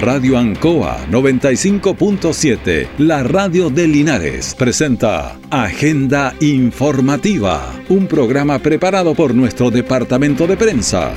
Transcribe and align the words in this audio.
Radio 0.00 0.38
Ancoa 0.38 1.06
95.7, 1.10 2.86
la 2.98 3.24
radio 3.24 3.68
de 3.68 3.88
Linares, 3.88 4.54
presenta 4.54 5.36
Agenda 5.50 6.36
Informativa, 6.38 7.74
un 7.88 8.06
programa 8.06 8.60
preparado 8.60 9.16
por 9.16 9.34
nuestro 9.34 9.72
departamento 9.72 10.46
de 10.46 10.56
prensa. 10.56 11.12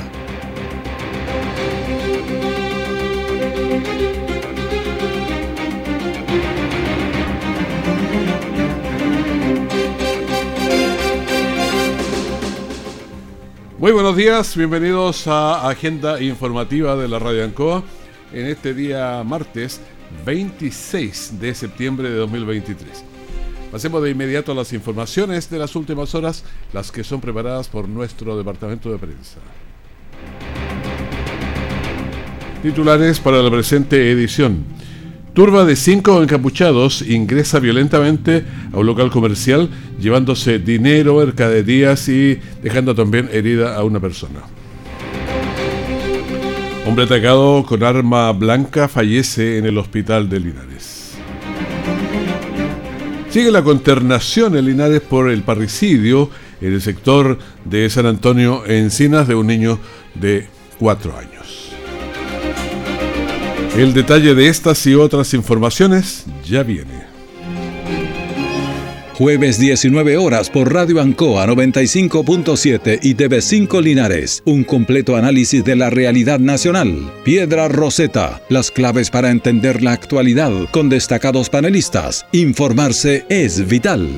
Muy 13.78 13.92
buenos 13.92 14.16
días, 14.16 14.56
bienvenidos 14.56 15.28
a 15.28 15.68
Agenda 15.68 16.20
Informativa 16.20 16.96
de 16.96 17.06
la 17.06 17.20
Radio 17.20 17.44
Ancoa 17.44 17.84
en 18.32 18.46
este 18.46 18.74
día 18.74 19.22
martes 19.24 19.80
26 20.24 21.40
de 21.40 21.54
septiembre 21.54 22.10
de 22.10 22.16
2023. 22.16 23.04
Pasemos 23.70 24.02
de 24.02 24.10
inmediato 24.10 24.52
a 24.52 24.54
las 24.54 24.72
informaciones 24.72 25.48
de 25.48 25.58
las 25.58 25.74
últimas 25.76 26.14
horas, 26.14 26.44
las 26.72 26.92
que 26.92 27.04
son 27.04 27.20
preparadas 27.20 27.68
por 27.68 27.88
nuestro 27.88 28.36
departamento 28.36 28.90
de 28.92 28.98
prensa. 28.98 29.38
Titulares 32.62 33.18
para 33.18 33.42
la 33.42 33.50
presente 33.50 34.10
edición. 34.10 34.64
Turba 35.32 35.64
de 35.64 35.74
cinco 35.76 36.22
encapuchados 36.22 37.00
ingresa 37.00 37.58
violentamente 37.58 38.44
a 38.72 38.78
un 38.78 38.86
local 38.86 39.10
comercial 39.10 39.70
llevándose 39.98 40.58
dinero, 40.58 41.16
mercaderías 41.16 42.06
y 42.10 42.38
dejando 42.62 42.94
también 42.94 43.30
herida 43.32 43.74
a 43.74 43.82
una 43.82 43.98
persona. 43.98 44.42
Hombre 46.84 47.04
atacado 47.04 47.64
con 47.64 47.84
arma 47.84 48.32
blanca 48.32 48.88
fallece 48.88 49.56
en 49.58 49.66
el 49.66 49.78
hospital 49.78 50.28
de 50.28 50.40
Linares. 50.40 51.12
Sigue 53.30 53.52
la 53.52 53.62
consternación 53.62 54.56
en 54.56 54.66
Linares 54.66 55.00
por 55.00 55.30
el 55.30 55.42
parricidio 55.42 56.28
en 56.60 56.74
el 56.74 56.82
sector 56.82 57.38
de 57.64 57.88
San 57.88 58.06
Antonio 58.06 58.66
Encinas 58.66 59.28
de 59.28 59.34
un 59.36 59.46
niño 59.46 59.78
de 60.14 60.48
cuatro 60.78 61.16
años. 61.16 61.72
El 63.76 63.94
detalle 63.94 64.34
de 64.34 64.48
estas 64.48 64.84
y 64.86 64.94
otras 64.94 65.32
informaciones 65.34 66.26
ya 66.44 66.62
viene. 66.62 67.01
Jueves 69.14 69.58
19 69.58 70.16
horas 70.16 70.48
por 70.48 70.72
Radio 70.72 70.98
Ancoa 70.98 71.46
95.7 71.46 72.98
y 73.02 73.14
TV5 73.14 73.82
Linares. 73.82 74.42
Un 74.46 74.64
completo 74.64 75.16
análisis 75.16 75.62
de 75.62 75.76
la 75.76 75.90
realidad 75.90 76.40
nacional. 76.40 77.12
Piedra 77.22 77.68
Roseta. 77.68 78.40
Las 78.48 78.70
claves 78.70 79.10
para 79.10 79.30
entender 79.30 79.82
la 79.82 79.92
actualidad 79.92 80.50
con 80.70 80.88
destacados 80.88 81.50
panelistas. 81.50 82.26
Informarse 82.32 83.26
es 83.28 83.68
vital. 83.68 84.08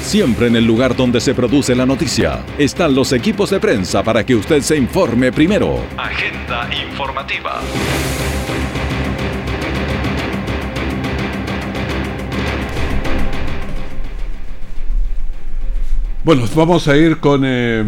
Siempre 0.00 0.48
en 0.48 0.56
el 0.56 0.66
lugar 0.66 0.96
donde 0.96 1.20
se 1.20 1.32
produce 1.32 1.76
la 1.76 1.86
noticia 1.86 2.44
están 2.58 2.94
los 2.94 3.12
equipos 3.12 3.50
de 3.50 3.60
prensa 3.60 4.02
para 4.02 4.26
que 4.26 4.34
usted 4.34 4.62
se 4.62 4.76
informe 4.76 5.30
primero. 5.30 5.80
Agenda 5.96 6.68
informativa. 6.74 7.62
Bueno, 16.24 16.44
vamos 16.54 16.86
a 16.86 16.96
ir 16.96 17.18
con 17.18 17.42
eh, 17.44 17.82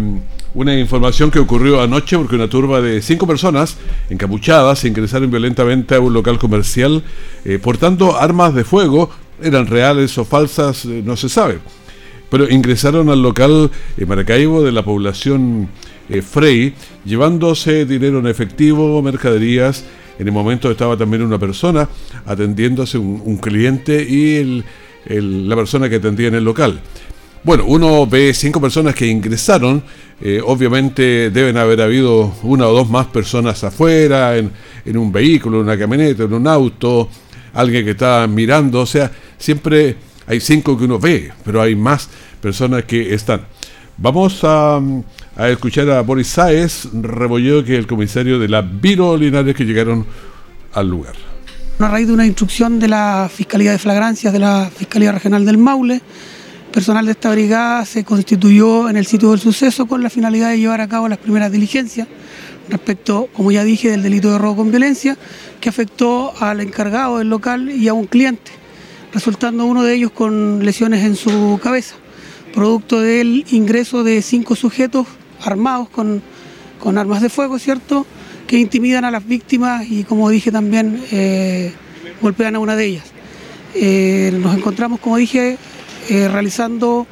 una 0.54 0.76
información 0.76 1.30
que 1.30 1.38
ocurrió 1.38 1.80
anoche 1.80 2.18
porque 2.18 2.34
una 2.34 2.48
turba 2.48 2.80
de 2.80 3.00
cinco 3.00 3.28
personas 3.28 3.76
encapuchadas 4.10 4.84
ingresaron 4.84 5.30
violentamente 5.30 5.94
a 5.94 6.00
un 6.00 6.12
local 6.12 6.40
comercial 6.40 7.04
eh, 7.44 7.60
portando 7.62 8.18
armas 8.18 8.52
de 8.52 8.64
fuego, 8.64 9.08
eran 9.40 9.68
reales 9.68 10.18
o 10.18 10.24
falsas, 10.24 10.84
eh, 10.84 11.00
no 11.04 11.16
se 11.16 11.28
sabe 11.28 11.60
pero 12.28 12.50
ingresaron 12.50 13.08
al 13.10 13.22
local 13.22 13.70
Maracaibo 14.04 14.64
de 14.64 14.72
la 14.72 14.82
población 14.82 15.68
Frey, 16.28 16.74
llevándose 17.04 17.86
dinero 17.86 18.18
en 18.18 18.26
efectivo, 18.26 19.00
mercaderías. 19.02 19.84
En 20.18 20.26
el 20.26 20.32
momento 20.32 20.68
estaba 20.68 20.96
también 20.96 21.22
una 21.22 21.38
persona 21.38 21.88
atendiéndose, 22.26 22.98
un, 22.98 23.36
cliente 23.36 24.02
y 24.02 24.64
la 25.06 25.54
persona 25.54 25.88
que 25.88 25.96
atendía 25.96 26.26
en 26.26 26.34
el 26.34 26.44
local. 26.44 26.80
Bueno, 27.44 27.66
uno 27.66 28.06
ve 28.06 28.32
cinco 28.32 28.58
personas 28.58 28.94
que 28.94 29.06
ingresaron, 29.06 29.82
eh, 30.18 30.40
obviamente 30.42 31.28
deben 31.28 31.58
haber 31.58 31.82
habido 31.82 32.34
una 32.42 32.66
o 32.66 32.72
dos 32.72 32.88
más 32.88 33.08
personas 33.08 33.62
afuera, 33.62 34.34
en, 34.38 34.50
un 34.96 35.12
vehículo, 35.12 35.58
en 35.58 35.64
una 35.64 35.78
camioneta, 35.78 36.22
en 36.22 36.32
un 36.32 36.48
auto, 36.48 37.10
alguien 37.52 37.84
que 37.84 37.90
estaba 37.90 38.26
mirando, 38.26 38.80
o 38.80 38.86
sea, 38.86 39.12
siempre 39.36 39.94
hay 40.26 40.40
cinco 40.40 40.78
que 40.78 40.84
uno 40.84 40.98
ve, 40.98 41.32
pero 41.44 41.60
hay 41.60 41.76
más 41.76 42.08
personas 42.40 42.84
que 42.84 43.12
están. 43.12 43.42
Vamos 43.98 44.40
a, 44.42 44.80
escuchar 45.50 45.90
a 45.90 46.00
Boris 46.00 46.28
Sáez 46.28 46.88
Rebolledo, 46.94 47.62
que 47.62 47.74
es 47.74 47.78
el 47.78 47.86
comisario 47.86 48.38
de 48.38 48.48
la 48.48 48.62
Viro 48.62 49.18
Linares 49.18 49.54
que 49.54 49.64
llegaron 49.64 50.06
al 50.72 50.88
lugar. 50.88 51.12
A 51.78 51.88
raíz 51.88 52.06
de 52.06 52.14
una 52.14 52.24
instrucción 52.24 52.80
de 52.80 52.88
la 52.88 53.30
Fiscalía 53.30 53.72
de 53.72 53.78
Flagrancias 53.78 54.32
de 54.32 54.38
la 54.38 54.70
Fiscalía 54.74 55.12
Regional 55.12 55.44
del 55.44 55.58
Maule, 55.58 56.00
personal 56.74 57.06
de 57.06 57.12
esta 57.12 57.30
brigada 57.30 57.84
se 57.84 58.02
constituyó 58.02 58.88
en 58.88 58.96
el 58.96 59.06
sitio 59.06 59.30
del 59.30 59.38
suceso 59.38 59.86
con 59.86 60.02
la 60.02 60.10
finalidad 60.10 60.50
de 60.50 60.58
llevar 60.58 60.80
a 60.80 60.88
cabo 60.88 61.08
las 61.08 61.18
primeras 61.18 61.52
diligencias 61.52 62.08
respecto, 62.68 63.28
como 63.32 63.52
ya 63.52 63.62
dije, 63.62 63.92
del 63.92 64.02
delito 64.02 64.32
de 64.32 64.38
robo 64.38 64.56
con 64.56 64.72
violencia 64.72 65.16
que 65.60 65.68
afectó 65.68 66.34
al 66.40 66.60
encargado 66.60 67.18
del 67.18 67.30
local 67.30 67.70
y 67.70 67.86
a 67.86 67.94
un 67.94 68.06
cliente 68.06 68.50
resultando 69.12 69.66
uno 69.66 69.84
de 69.84 69.94
ellos 69.94 70.10
con 70.10 70.64
lesiones 70.64 71.04
en 71.04 71.14
su 71.14 71.60
cabeza, 71.62 71.94
producto 72.52 73.00
del 73.00 73.44
ingreso 73.52 74.02
de 74.02 74.20
cinco 74.20 74.56
sujetos 74.56 75.06
armados 75.44 75.88
con, 75.88 76.22
armas 76.98 77.22
de 77.22 77.28
fuego, 77.28 77.60
¿cierto?, 77.60 78.04
que 78.48 78.58
intimidan 78.58 79.04
a 79.04 79.12
las 79.12 79.24
víctimas 79.24 79.88
y, 79.88 80.02
como 80.02 80.28
dije 80.28 80.50
también, 80.50 81.00
eh, 81.12 81.72
golpean 82.20 82.56
a 82.56 82.58
una 82.58 82.74
de 82.74 82.84
ellas. 82.84 83.04
Eh, 83.76 84.36
nos 84.42 84.56
encontramos, 84.56 84.98
como 84.98 85.16
dije, 85.16 85.56
eh, 86.08 86.28
realizando 86.28 87.06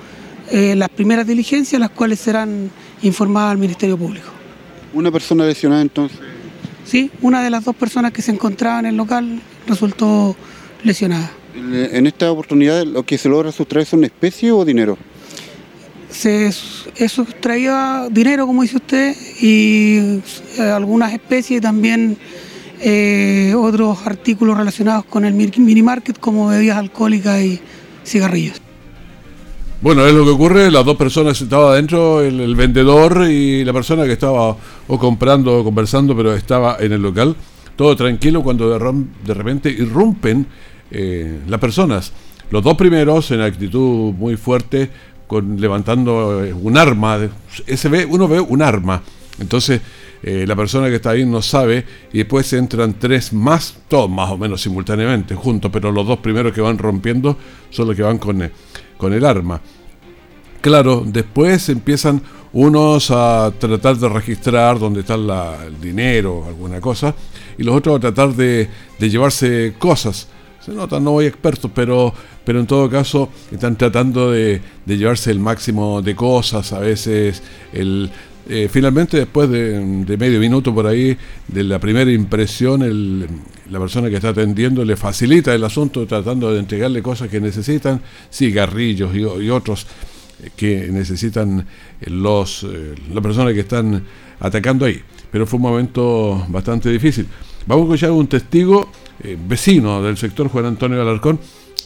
las 0.50 0.91
primeras 0.91 1.26
diligencias, 1.26 1.80
las 1.80 1.88
cuales 1.88 2.20
serán 2.20 2.70
informadas 3.03 3.53
al 3.53 3.58
Ministerio 3.58 3.97
Público. 3.97 4.28
¿Una 4.92 5.10
persona 5.10 5.47
lesionada 5.47 5.80
entonces? 5.80 6.19
Sí, 6.84 7.10
una 7.22 7.42
de 7.42 7.50
las 7.50 7.64
dos 7.64 7.75
personas 7.75 8.12
que 8.12 8.22
se 8.22 8.32
encontraban 8.32 8.84
en 8.84 8.91
el 8.91 8.97
local 8.97 9.41
resultó 9.66 10.36
lesionada. 10.84 11.30
En 11.54 12.06
esta 12.06 12.30
oportunidad, 12.30 12.84
¿lo 12.84 13.03
que 13.04 13.19
se 13.19 13.28
logra 13.28 13.53
sustraer 13.53 13.86
son 13.86 14.04
especie 14.04 14.53
o 14.53 14.64
dinero? 14.64 14.97
Se 16.10 16.50
sustraía 17.09 18.09
dinero, 18.10 18.47
como 18.47 18.62
dice 18.62 18.76
usted, 18.76 19.16
y 19.41 20.20
eh, 20.59 20.62
algunas 20.62 21.12
especies 21.12 21.59
y 21.59 21.60
también 21.60 22.16
eh, 22.80 23.54
otros 23.56 23.98
artículos 24.06 24.56
relacionados 24.56 25.04
con 25.04 25.24
el 25.24 25.34
mini 25.34 25.82
market, 25.82 26.19
como 26.19 26.48
bebidas 26.48 26.78
alcohólicas 26.78 27.42
y 27.42 27.60
cigarrillos. 28.04 28.62
Bueno, 29.82 30.06
es 30.06 30.15
lo 30.15 30.22
que 30.22 30.31
ocurre, 30.31 30.70
las 30.70 30.84
dos 30.84 30.97
personas 30.97 31.41
estaban 31.43 31.72
adentro, 31.72 32.20
el, 32.20 32.54
vendedor 32.54 33.26
y 33.28 33.65
la 33.65 33.72
persona 33.72 34.04
que 34.04 34.12
estaba 34.12 34.56
o 34.87 34.97
comprando 34.97 35.59
o 35.59 35.65
conversando, 35.65 36.16
pero 36.16 36.32
estaba 36.34 36.76
en 36.78 36.93
el 36.93 37.03
local, 37.03 37.34
todo 37.75 37.97
tranquilo 37.97 38.44
cuando 38.44 38.78
de 38.78 39.34
repente 39.34 39.71
irrumpen 39.71 40.47
eh, 40.88 41.41
las 41.48 41.59
personas. 41.59 42.12
Los 42.53 42.62
dos 42.62 42.76
primeros 42.76 43.32
en 43.32 43.41
actitud 43.41 44.12
muy 44.12 44.37
fuerte, 44.37 44.88
con 45.26 45.60
levantando 45.60 46.44
eh, 46.44 46.53
un 46.53 46.78
arma. 46.78 47.19
Ese 47.66 47.89
ve, 47.89 48.04
uno 48.04 48.28
ve 48.28 48.39
un 48.39 48.62
arma. 48.62 49.03
Entonces, 49.39 49.81
eh, 50.23 50.45
la 50.47 50.55
persona 50.55 50.89
que 50.89 50.97
está 50.97 51.11
ahí 51.11 51.25
no 51.25 51.43
sabe 51.43 51.84
y 52.13 52.19
después 52.19 52.53
entran 52.53 52.99
tres 52.99 53.33
más, 53.33 53.77
todos 53.89 54.11
más 54.11 54.31
o 54.31 54.39
menos 54.39 54.61
simultáneamente, 54.61 55.34
juntos, 55.34 55.71
pero 55.73 55.91
los 55.91 56.07
dos 56.07 56.19
primeros 56.19 56.53
que 56.53 56.61
van 56.61 56.79
rompiendo 56.79 57.37
son 57.71 57.89
los 57.89 57.97
que 57.97 58.03
van 58.03 58.19
con, 58.19 58.51
con 58.97 59.13
el 59.13 59.25
arma. 59.25 59.61
Claro, 60.61 61.03
después 61.05 61.69
empiezan 61.71 62.23
unos 62.53 63.11
a 63.11 63.53
tratar 63.59 63.97
de 63.97 64.09
registrar 64.09 64.79
dónde 64.79 65.01
está 65.01 65.15
el 65.15 65.81
dinero, 65.81 66.45
alguna 66.47 66.81
cosa, 66.81 67.15
y 67.59 67.63
los 67.65 67.75
otros 67.75 67.97
a 67.97 68.01
tratar 68.01 68.34
de, 68.34 68.69
de 68.99 69.11
llevarse 69.11 69.75
cosas 69.79 70.29
se 70.65 70.73
nota, 70.73 71.01
no 71.01 71.13
voy 71.13 71.27
expertos, 71.27 71.71
pero, 71.75 72.15
pero 72.45 72.61
en 72.61 72.67
todo 72.69 72.89
caso 72.89 73.29
están 73.51 73.77
tratando 73.77 74.31
de, 74.31 74.61
llevarse 74.87 75.33
el 75.33 75.41
máximo 75.41 76.03
de 76.03 76.15
cosas, 76.15 76.73
a 76.73 76.79
veces 76.79 77.43
el, 77.73 78.11
eh, 78.48 78.68
finalmente 78.71 79.16
después 79.16 79.48
de, 79.48 79.80
medio 80.18 80.41
minuto 80.41 80.74
por 80.74 80.86
ahí 80.86 81.16
de 81.48 81.65
la 81.65 81.78
primera 81.78 82.10
impresión, 82.10 82.83
el, 82.83 83.27
la 83.71 83.78
persona 83.78 84.09
que 84.09 84.16
está 84.16 84.30
atendiendo 84.30 84.84
le 84.84 84.97
facilita 84.97 85.54
el 85.54 85.65
asunto 85.65 86.06
tratando 86.06 86.53
de 86.53 86.60
entregarle 86.60 87.03
cosas 87.03 87.28
que 87.28 87.41
necesitan, 87.41 88.00
cigarrillos 88.33 89.15
y, 89.15 89.21
y 89.21 89.50
otros 89.50 89.86
eh, 90.42 90.50
que 90.56 90.89
necesitan 90.91 91.66
los, 92.06 92.66
las 93.12 93.22
personas 93.22 93.54
que 93.54 93.60
están 93.60 94.03
atacando 94.41 94.86
ahí. 94.86 95.00
Pero 95.30 95.47
fue 95.47 95.56
un 95.59 95.62
momento 95.62 96.45
bastante 96.48 96.91
difícil. 96.91 97.27
Vamos 97.66 97.84
a 97.84 97.95
escuchar 97.95 98.10
un 98.10 98.27
testigo 98.27 98.91
vecino 99.48 100.03
del 100.03 100.16
sector, 100.16 100.48
Juan 100.48 100.66
Antonio 100.66 101.00
Alarcón, 101.00 101.38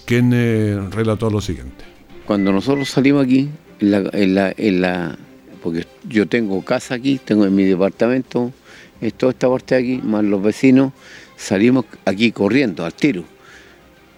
quien 0.06 0.90
relató 0.90 1.30
lo 1.30 1.40
siguiente. 1.40 1.84
Cuando 2.24 2.50
nosotros 2.50 2.88
salimos 2.88 3.24
aquí, 3.24 3.50
en 3.80 4.34
la, 4.34 4.54
en 4.56 4.80
la, 4.80 5.18
porque 5.66 5.84
yo 6.08 6.28
tengo 6.28 6.64
casa 6.64 6.94
aquí, 6.94 7.18
tengo 7.18 7.44
en 7.44 7.52
mi 7.52 7.64
departamento, 7.64 8.52
es 9.00 9.14
toda 9.14 9.32
esta 9.32 9.50
parte 9.50 9.74
de 9.74 9.80
aquí, 9.80 10.00
más 10.00 10.22
los 10.22 10.40
vecinos, 10.40 10.92
salimos 11.36 11.86
aquí 12.04 12.30
corriendo 12.30 12.84
al 12.84 12.94
tiro. 12.94 13.24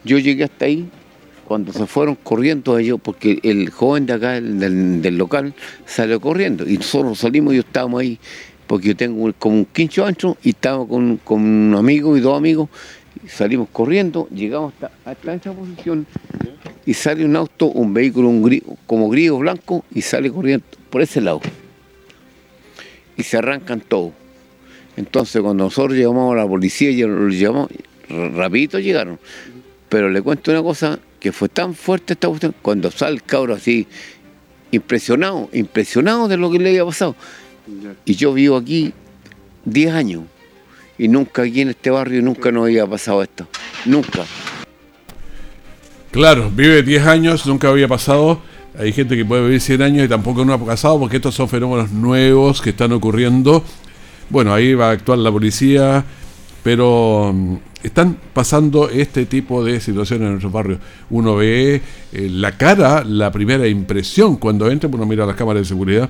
Yo 0.04 0.18
llegué 0.18 0.44
hasta 0.44 0.66
ahí, 0.66 0.90
cuando 1.46 1.72
se 1.72 1.86
fueron 1.86 2.16
corriendo 2.16 2.76
ellos, 2.76 3.00
porque 3.02 3.40
el 3.42 3.70
joven 3.70 4.04
de 4.04 4.12
acá, 4.12 4.38
del, 4.42 5.16
local, 5.16 5.54
salió 5.86 6.20
corriendo 6.20 6.68
y 6.68 6.76
nosotros 6.76 7.18
salimos 7.18 7.54
y 7.54 7.60
estábamos 7.60 8.02
ahí, 8.02 8.18
porque 8.66 8.88
yo 8.88 8.96
tengo 8.96 9.32
como 9.38 9.56
un 9.56 9.64
quincho 9.64 10.04
ancho 10.04 10.36
y 10.42 10.50
estábamos 10.50 10.88
con, 10.88 11.16
con 11.16 11.40
un 11.40 11.74
amigo 11.74 12.14
y 12.14 12.20
dos 12.20 12.36
amigos, 12.36 12.68
salimos 13.26 13.70
corriendo, 13.72 14.28
llegamos 14.34 14.74
hasta, 14.74 14.90
hasta 15.10 15.32
esta 15.32 15.52
posición 15.54 16.06
y 16.84 16.92
sale 16.92 17.24
un 17.24 17.36
auto, 17.36 17.68
un 17.68 17.94
vehículo 17.94 18.30
como 18.86 19.08
gris 19.08 19.32
blanco 19.32 19.86
y 19.94 20.02
sale 20.02 20.30
corriendo 20.30 20.77
por 20.90 21.02
ese 21.02 21.20
lado. 21.20 21.40
Y 23.16 23.22
se 23.22 23.36
arrancan 23.36 23.80
todos. 23.80 24.12
Entonces 24.96 25.40
cuando 25.42 25.64
nosotros 25.64 25.96
llamamos 25.96 26.34
a 26.34 26.38
la 26.38 26.48
policía, 26.48 26.90
y 26.90 27.02
lo 27.02 27.28
llamamos, 27.28 27.70
rapidito 28.08 28.78
llegaron. 28.78 29.18
Pero 29.88 30.10
le 30.10 30.20
cuento 30.22 30.50
una 30.50 30.62
cosa, 30.62 30.98
que 31.20 31.32
fue 31.32 31.48
tan 31.48 31.74
fuerte 31.74 32.14
esta 32.14 32.28
cuestión, 32.28 32.54
cuando 32.62 32.90
sale 32.90 33.14
el 33.14 33.22
cabro 33.22 33.54
así, 33.54 33.86
impresionado, 34.70 35.48
impresionado 35.52 36.28
de 36.28 36.36
lo 36.36 36.50
que 36.50 36.58
le 36.58 36.70
había 36.70 36.84
pasado. 36.84 37.16
Y 38.04 38.14
yo 38.14 38.32
vivo 38.32 38.56
aquí 38.56 38.92
10 39.64 39.92
años 39.92 40.22
y 40.98 41.08
nunca 41.08 41.42
aquí 41.42 41.60
en 41.60 41.70
este 41.70 41.90
barrio 41.90 42.22
nunca 42.22 42.50
nos 42.50 42.64
había 42.64 42.86
pasado 42.86 43.22
esto. 43.22 43.46
Nunca. 43.84 44.24
Claro, 46.10 46.50
vive 46.50 46.82
10 46.82 47.06
años, 47.06 47.46
nunca 47.46 47.68
había 47.68 47.86
pasado. 47.86 48.40
Hay 48.78 48.92
gente 48.92 49.16
que 49.16 49.24
puede 49.24 49.42
vivir 49.42 49.60
100 49.60 49.82
años 49.82 50.04
y 50.06 50.08
tampoco 50.08 50.44
no 50.44 50.52
ha 50.52 50.64
pasado 50.64 51.00
porque 51.00 51.16
estos 51.16 51.34
son 51.34 51.48
fenómenos 51.48 51.90
nuevos 51.90 52.62
que 52.62 52.70
están 52.70 52.92
ocurriendo. 52.92 53.64
Bueno, 54.30 54.54
ahí 54.54 54.72
va 54.74 54.90
a 54.90 54.92
actuar 54.92 55.18
la 55.18 55.32
policía, 55.32 56.04
pero 56.62 57.32
mm, 57.34 57.56
están 57.82 58.16
pasando 58.32 58.88
este 58.88 59.26
tipo 59.26 59.64
de 59.64 59.80
situaciones 59.80 60.26
en 60.26 60.30
nuestros 60.30 60.52
barrios. 60.52 60.78
Uno 61.10 61.34
ve 61.34 61.82
eh, 62.12 62.28
la 62.30 62.56
cara, 62.56 63.02
la 63.02 63.32
primera 63.32 63.66
impresión 63.66 64.36
cuando 64.36 64.70
entra, 64.70 64.88
uno 64.92 65.06
mira 65.06 65.26
las 65.26 65.34
cámaras 65.34 65.62
de 65.62 65.68
seguridad, 65.68 66.08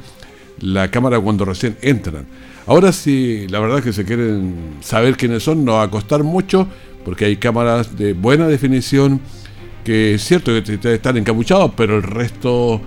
la 0.61 0.91
cámara 0.91 1.19
cuando 1.20 1.47
recién 1.47 1.79
entran. 1.81 2.26
Ahora 2.67 2.93
sí, 2.93 3.47
la 3.49 3.61
verdad 3.61 3.79
es 3.79 3.85
que 3.85 3.93
se 3.94 4.05
quieren 4.05 4.76
saber 4.82 5.17
quiénes 5.17 5.43
son, 5.43 5.65
no 5.65 5.75
va 5.75 5.85
a 5.85 5.91
costar 5.91 6.23
mucho, 6.23 6.69
porque 7.03 7.25
hay 7.25 7.37
cámaras 7.37 7.97
de 7.97 8.12
buena 8.12 8.47
definición, 8.47 9.23
que 9.88 10.12
es 10.17 10.23
cierto 10.23 10.52
que 10.52 10.93
están 10.93 11.17
encapuchados, 11.17 11.73
pero 11.75 11.96
el 11.96 12.02
resto 12.02 12.79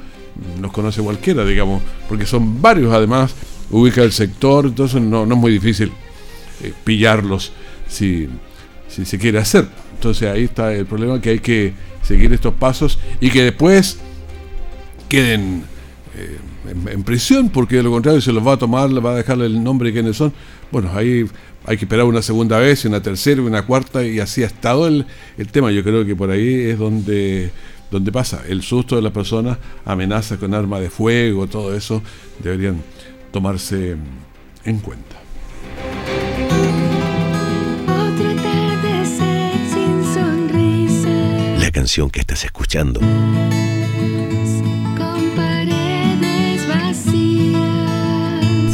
nos 0.59 0.71
conoce 0.71 1.01
cualquiera, 1.01 1.43
digamos, 1.43 1.81
porque 2.07 2.27
son 2.27 2.61
varios 2.61 2.93
además, 2.93 3.33
ubica 3.71 4.03
el 4.03 4.11
sector, 4.11 4.67
entonces 4.67 5.01
no, 5.01 5.23
es 5.23 5.29
muy 5.29 5.51
difícil 5.51 5.91
eh, 6.61 6.71
pillarlos 6.83 7.53
si, 7.87 8.29
se 8.87 9.17
quiere 9.17 9.39
hacer. 9.39 9.67
Entonces 9.95 10.29
ahí 10.29 10.43
está 10.43 10.75
el 10.75 10.85
problema 10.85 11.19
que 11.19 11.31
hay 11.31 11.39
que 11.39 11.73
seguir 12.03 12.31
estos 12.33 12.53
pasos 12.53 12.99
y 13.19 13.31
que 13.31 13.45
después 13.45 13.97
queden 15.09 15.63
eh, 16.15 16.37
en, 16.87 17.01
prisión, 17.01 17.49
porque 17.49 17.77
de 17.77 17.83
lo 17.83 17.89
contrario 17.89 18.21
se 18.21 18.31
los 18.31 18.45
va 18.45 18.53
a 18.53 18.57
tomar, 18.57 18.91
le 18.91 18.99
va 18.99 19.13
a 19.13 19.15
dejar 19.15 19.41
el 19.41 19.63
nombre 19.63 19.89
de 19.89 19.93
quiénes 19.93 20.17
son. 20.17 20.31
Bueno, 20.71 20.91
ahí 20.93 21.25
hay 21.65 21.77
que 21.77 21.85
esperar 21.85 22.05
una 22.05 22.21
segunda 22.21 22.57
vez, 22.57 22.85
una 22.85 23.01
tercera, 23.01 23.41
una 23.41 23.65
cuarta, 23.65 24.05
y 24.05 24.19
así 24.19 24.43
ha 24.43 24.47
estado 24.47 24.87
el, 24.87 25.05
el 25.37 25.47
tema. 25.49 25.71
Yo 25.71 25.83
creo 25.83 26.05
que 26.05 26.15
por 26.15 26.31
ahí 26.31 26.69
es 26.69 26.79
donde, 26.79 27.51
donde 27.91 28.11
pasa. 28.11 28.41
El 28.47 28.61
susto 28.63 28.95
de 28.95 29.01
las 29.01 29.11
personas, 29.11 29.57
amenazas 29.85 30.39
con 30.39 30.53
arma 30.53 30.79
de 30.79 30.89
fuego, 30.89 31.47
todo 31.47 31.75
eso, 31.75 32.01
deberían 32.39 32.81
tomarse 33.31 33.95
en 34.65 34.79
cuenta. 34.79 35.17
La 41.59 41.71
canción 41.71 42.09
que 42.09 42.19
estás 42.19 42.43
escuchando 42.45 42.99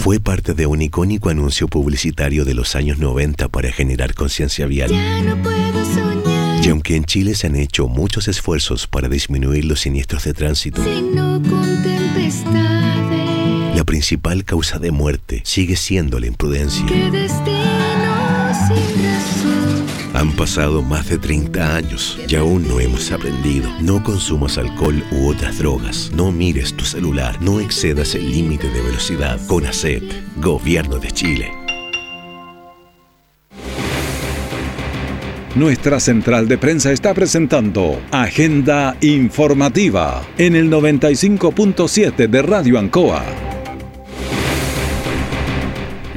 fue 0.07 0.21
parte 0.21 0.53
de 0.53 0.65
un 0.65 0.81
icónico 0.81 1.27
anuncio 1.27 1.67
publicitario 1.67 2.45
de 2.45 2.53
los 2.53 2.77
años 2.77 2.97
90 2.97 3.49
para 3.49 3.73
generar 3.73 4.13
conciencia 4.13 4.65
vial. 4.65 4.89
Y 6.63 6.69
aunque 6.69 6.95
en 6.95 7.03
Chile 7.03 7.35
se 7.35 7.47
han 7.47 7.57
hecho 7.57 7.89
muchos 7.89 8.29
esfuerzos 8.29 8.87
para 8.87 9.09
disminuir 9.09 9.65
los 9.65 9.81
siniestros 9.81 10.23
de 10.23 10.33
tránsito, 10.33 10.81
la 13.75 13.83
principal 13.83 14.45
causa 14.45 14.79
de 14.79 14.91
muerte 14.91 15.41
sigue 15.43 15.75
siendo 15.75 16.21
la 16.21 16.27
imprudencia. 16.27 16.85
Han 20.17 20.31
pasado 20.31 20.81
más 20.81 21.07
de 21.09 21.19
30 21.19 21.75
años 21.75 22.17
y 22.27 22.35
aún 22.37 22.67
no 22.67 22.79
hemos 22.79 23.11
aprendido. 23.11 23.69
No 23.81 24.03
consumas 24.03 24.57
alcohol 24.57 25.03
u 25.11 25.27
otras 25.27 25.59
drogas. 25.59 26.11
No 26.11 26.31
mires 26.31 26.73
tu 26.73 26.85
celular. 26.85 27.39
No 27.39 27.59
excedas 27.59 28.15
el 28.15 28.31
límite 28.31 28.67
de 28.67 28.81
velocidad. 28.81 29.39
Con 29.45 29.67
ACET, 29.67 30.01
Gobierno 30.37 30.97
de 30.97 31.11
Chile. 31.11 31.51
Nuestra 35.53 35.99
central 35.99 36.47
de 36.47 36.57
prensa 36.57 36.91
está 36.91 37.13
presentando 37.13 38.01
Agenda 38.09 38.97
Informativa 39.01 40.25
en 40.39 40.55
el 40.55 40.71
95.7 40.71 42.27
de 42.27 42.41
Radio 42.41 42.79
Ancoa. 42.79 43.46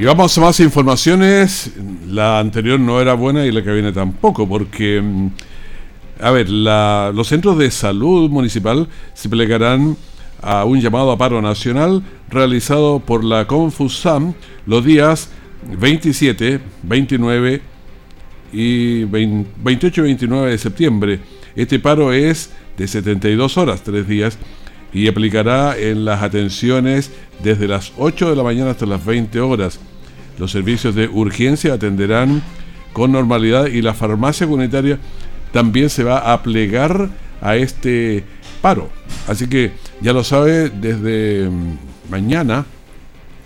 Y 0.01 0.03
vamos 0.03 0.35
a 0.35 0.41
más 0.41 0.59
informaciones 0.59 1.73
la 2.07 2.39
anterior 2.39 2.79
no 2.79 2.99
era 2.99 3.13
buena 3.13 3.45
y 3.45 3.51
la 3.51 3.63
que 3.63 3.71
viene 3.71 3.91
tampoco, 3.91 4.49
porque, 4.49 4.99
mm, 4.99 5.27
a 6.19 6.31
ver, 6.31 6.49
los 6.49 7.27
centros 7.27 7.55
de 7.59 7.69
salud 7.69 8.27
municipal 8.27 8.87
se 9.13 9.29
plegarán 9.29 9.95
a 10.41 10.65
un 10.65 10.81
llamado 10.81 11.11
a 11.11 11.19
paro 11.19 11.39
nacional 11.39 12.01
realizado 12.31 12.99
por 12.99 13.23
la 13.23 13.45
Confusam 13.45 14.33
los 14.65 14.83
días 14.83 15.29
27, 15.79 16.59
29 16.81 17.61
y 18.51 19.03
28 19.03 20.01
y 20.01 20.03
29 20.03 20.49
de 20.49 20.57
septiembre. 20.57 21.19
Este 21.55 21.77
paro 21.77 22.11
es 22.11 22.49
de 22.75 22.87
72 22.87 23.55
horas, 23.55 23.83
3 23.83 24.07
días, 24.07 24.39
y 24.93 25.07
aplicará 25.07 25.77
en 25.77 26.05
las 26.05 26.23
atenciones 26.23 27.11
desde 27.43 27.67
las 27.67 27.93
8 27.99 28.31
de 28.31 28.35
la 28.35 28.41
mañana 28.41 28.71
hasta 28.71 28.87
las 28.87 29.05
20 29.05 29.39
horas 29.41 29.79
los 30.41 30.51
servicios 30.51 30.95
de 30.95 31.07
urgencia 31.07 31.75
atenderán 31.75 32.41
con 32.93 33.11
normalidad 33.11 33.67
y 33.67 33.83
la 33.83 33.93
farmacia 33.93 34.47
comunitaria 34.47 34.97
también 35.53 35.87
se 35.87 36.03
va 36.03 36.33
a 36.33 36.41
plegar 36.41 37.09
a 37.41 37.57
este 37.57 38.23
paro. 38.59 38.89
Así 39.27 39.45
que 39.47 39.71
ya 40.01 40.13
lo 40.13 40.23
sabe, 40.23 40.71
desde 40.71 41.47
mm, 41.47 41.77
mañana 42.09 42.65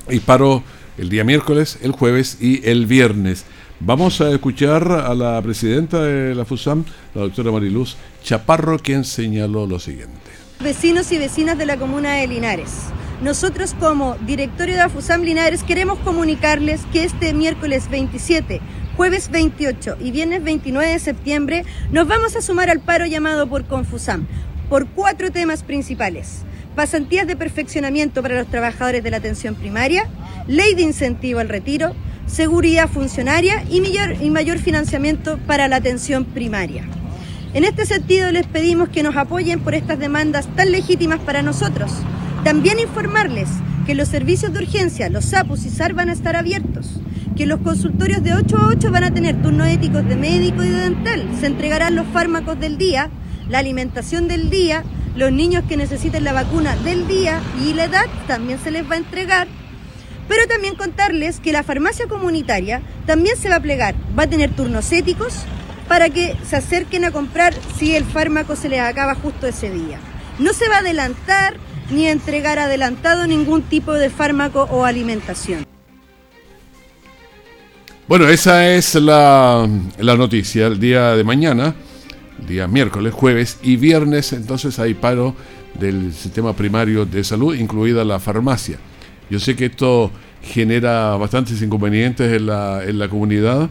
hay 0.08 0.22
paro 0.22 0.64
el 0.98 1.10
día 1.10 1.25
miércoles, 1.25 1.80
el 1.82 1.92
jueves 1.92 2.38
y 2.40 2.66
el 2.66 2.86
viernes. 2.86 3.44
Vamos 3.82 4.22
a 4.22 4.32
escuchar 4.32 4.90
a 4.90 5.14
la 5.14 5.42
presidenta 5.42 6.02
de 6.02 6.34
la 6.34 6.46
FUSAM, 6.46 6.86
la 7.14 7.24
doctora 7.24 7.52
Mariluz 7.52 7.98
Chaparro, 8.24 8.80
quien 8.80 9.04
señaló 9.04 9.68
lo 9.68 9.80
siguiente. 9.80 10.32
Vecinos 10.62 11.12
y 11.12 11.18
vecinas 11.18 11.58
de 11.58 11.66
la 11.66 11.75
comuna 11.75 12.14
de 12.14 12.28
Linares. 12.28 12.86
Nosotros 13.22 13.74
como 13.79 14.15
directorio 14.25 14.75
de 14.75 14.81
AFUSAM 14.81 15.22
Linares 15.22 15.63
queremos 15.63 15.98
comunicarles 16.00 16.81
que 16.91 17.05
este 17.05 17.34
miércoles 17.34 17.89
27, 17.89 18.60
jueves 18.98 19.31
28 19.31 19.98
y 20.01 20.12
viernes 20.12 20.43
29 20.43 20.91
de 20.91 21.00
septiembre 21.00 21.65
nos 21.91 22.10
vamos 22.10 22.36
a 22.36 22.41
sumar 22.41 22.69
al 22.69 22.81
paro 22.81 23.05
llamado 23.05 23.48
por 23.48 23.65
Confusam 23.65 24.27
por 24.69 24.88
cuatro 24.88 25.31
temas 25.31 25.63
principales. 25.63 26.41
Pasantías 26.75 27.25
de 27.25 27.38
perfeccionamiento 27.38 28.22
para 28.22 28.36
los 28.36 28.48
trabajadores 28.48 29.01
de 29.01 29.12
la 29.12 29.17
atención 29.17 29.55
primaria, 29.55 30.10
ley 30.45 30.75
de 30.75 30.81
incentivo 30.81 31.39
al 31.39 31.48
retiro, 31.48 31.95
seguridad 32.27 32.89
funcionaria 32.89 33.63
y 33.69 33.79
mayor, 33.79 34.17
y 34.22 34.29
mayor 34.29 34.57
financiamiento 34.57 35.38
para 35.48 35.69
la 35.69 35.77
atención 35.77 36.25
primaria. 36.25 36.84
En 37.53 37.63
este 37.63 37.86
sentido 37.86 38.29
les 38.31 38.45
pedimos 38.45 38.89
que 38.89 39.03
nos 39.03 39.15
apoyen 39.15 39.62
por 39.62 39.74
estas 39.74 40.00
demandas 40.00 40.53
tan 40.57 40.74
legítimas 40.74 41.22
para 41.22 41.41
nosotros 41.41 41.93
también 42.46 42.78
informarles 42.78 43.50
que 43.88 43.96
los 43.96 44.08
servicios 44.08 44.54
de 44.54 44.60
urgencia, 44.60 45.10
los 45.10 45.25
SAPUS 45.25 45.66
y 45.66 45.72
SAR 45.72 45.94
van 45.94 46.10
a 46.10 46.14
estar 46.14 46.36
abiertos, 46.36 47.02
que 47.36 47.48
los 47.48 47.60
consultorios 47.62 48.22
de 48.22 48.36
8 48.36 48.56
a 48.56 48.68
8 48.68 48.92
van 48.92 49.04
a 49.04 49.12
tener 49.12 49.42
turnos 49.42 49.68
éticos 49.68 50.08
de 50.08 50.16
médico 50.16 50.64
y 50.64 50.70
de 50.70 50.82
dental, 50.82 51.28
se 51.40 51.48
entregarán 51.48 51.96
los 51.96 52.06
fármacos 52.06 52.60
del 52.60 52.78
día, 52.78 53.10
la 53.50 53.58
alimentación 53.58 54.28
del 54.28 54.50
día, 54.52 54.84
Los 55.16 55.32
niños 55.32 55.64
que 55.68 55.78
necesiten 55.78 56.25
la 56.25 56.34
vacuna 56.34 56.75
del 56.75 57.08
día 57.08 57.40
y 57.66 57.74
la 57.74 57.86
edad 57.86 58.06
también 58.28 58.60
se 58.60 58.70
les 58.70 58.84
va 58.84 58.96
a 58.96 58.98
entregar. 58.98 59.48
Pero 60.28 60.46
también 60.46 60.75
contarles 60.75 61.40
que 61.40 61.54
la 61.54 61.64
farmacia 61.64 62.06
comunitaria 62.08 62.82
también 63.06 63.38
se 63.38 63.48
va 63.48 63.56
a 63.56 63.62
plegar, 63.62 63.96
va 64.20 64.24
a 64.24 64.30
tener 64.30 64.52
turnos 64.52 64.92
éticos 64.92 65.46
para 65.88 66.10
que 66.10 66.36
se 66.44 66.58
acerquen 66.58 67.06
a 67.06 67.12
comprar 67.12 67.54
si 67.80 67.96
el 67.96 68.04
fármaco 68.04 68.58
se 68.58 68.68
les 68.68 68.82
acaba 68.82 69.16
justo 69.16 69.48
ese 69.48 69.70
día. 69.72 70.00
No 70.38 70.52
se 70.52 70.68
va 70.68 70.75
a 70.75 70.80
adelantar 70.80 71.56
ni 71.89 72.08
entregar 72.08 72.60
adelantado 72.60 73.27
ningún 73.27 73.62
tipo 73.63 73.94
de 73.94 74.10
fármaco 74.10 74.63
o 74.72 74.86
alimentación. 74.86 75.65
Bueno, 78.08 78.27
esa 78.27 78.70
es 78.70 78.96
la, 78.96 79.68
la 79.98 80.15
noticia. 80.15 80.68
El 80.68 80.80
día 80.80 81.15
de 81.15 81.24
mañana, 81.24 81.74
día 82.48 82.68
miércoles, 82.68 83.13
jueves 83.13 83.58
y 83.63 83.77
viernes, 83.77 84.32
entonces 84.34 84.77
hay 84.77 84.94
paro 84.94 85.36
del 85.80 86.13
sistema 86.13 86.56
primario 86.56 87.06
de 87.06 87.24
salud, 87.24 87.56
incluida 87.56 88.04
la 88.04 88.20
farmacia. 88.20 88.77
Yo 89.30 89.39
sé 89.39 89.56
que 89.56 89.65
esto 89.65 90.12
genera 90.44 91.15
bastantes 91.18 91.62
inconvenientes 91.62 92.32
en 92.32 92.46
la, 92.46 92.84
en 92.84 93.00
la 93.00 93.10
comunidad 93.10 93.70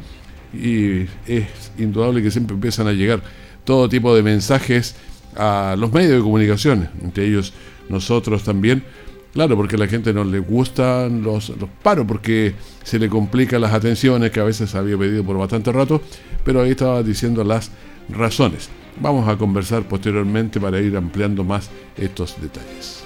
y 0.52 1.02
es 1.26 1.73
indudable 1.78 2.23
que 2.23 2.30
siempre 2.30 2.54
empiezan 2.54 2.88
a 2.88 2.92
llegar 2.92 3.23
todo 3.64 3.88
tipo 3.88 4.14
de 4.14 4.23
mensajes 4.23 4.97
a 5.37 5.76
los 5.78 5.92
medios 5.92 6.12
de 6.12 6.21
comunicación, 6.21 6.90
entre 7.02 7.26
ellos 7.26 7.52
nosotros 7.88 8.43
también. 8.45 8.85
Claro, 9.33 9.57
porque 9.57 9.75
a 9.75 9.79
la 9.81 9.88
gente 9.88 10.12
no 10.12 10.23
le 10.23 10.38
gustan 10.38 11.23
los, 11.23 11.49
los 11.49 11.69
paros, 11.83 12.07
porque 12.07 12.55
se 12.85 13.00
le 13.00 13.09
complican 13.09 13.61
las 13.61 13.73
atenciones 13.73 14.31
que 14.31 14.38
a 14.38 14.45
veces 14.45 14.75
había 14.76 14.97
pedido 14.97 15.25
por 15.25 15.37
bastante 15.37 15.73
rato, 15.73 16.00
pero 16.45 16.62
ahí 16.62 16.71
estaba 16.71 17.03
diciendo 17.03 17.43
las 17.43 17.73
razones. 18.09 18.69
Vamos 19.00 19.29
a 19.29 19.37
conversar 19.37 19.83
posteriormente 19.88 20.61
para 20.61 20.81
ir 20.81 20.97
ampliando 20.97 21.43
más 21.43 21.69
estos 21.97 22.41
detalles. 22.41 23.05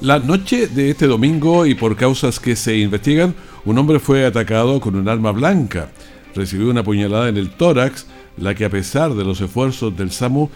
La 0.00 0.20
noche 0.20 0.68
de 0.68 0.90
este 0.90 1.08
domingo 1.08 1.66
y 1.66 1.74
por 1.74 1.96
causas 1.96 2.38
que 2.38 2.54
se 2.54 2.76
investigan, 2.76 3.34
un 3.64 3.78
hombre 3.78 3.98
fue 3.98 4.24
atacado 4.24 4.78
con 4.80 4.94
un 4.94 5.08
arma 5.08 5.32
blanca. 5.32 5.90
Recibió 6.36 6.70
una 6.70 6.84
puñalada 6.84 7.28
en 7.28 7.36
el 7.36 7.50
tórax, 7.50 8.06
la 8.36 8.54
que 8.54 8.64
a 8.64 8.70
pesar 8.70 9.14
de 9.14 9.24
los 9.24 9.40
esfuerzos 9.40 9.96
del 9.96 10.12
SAMU, 10.12 10.50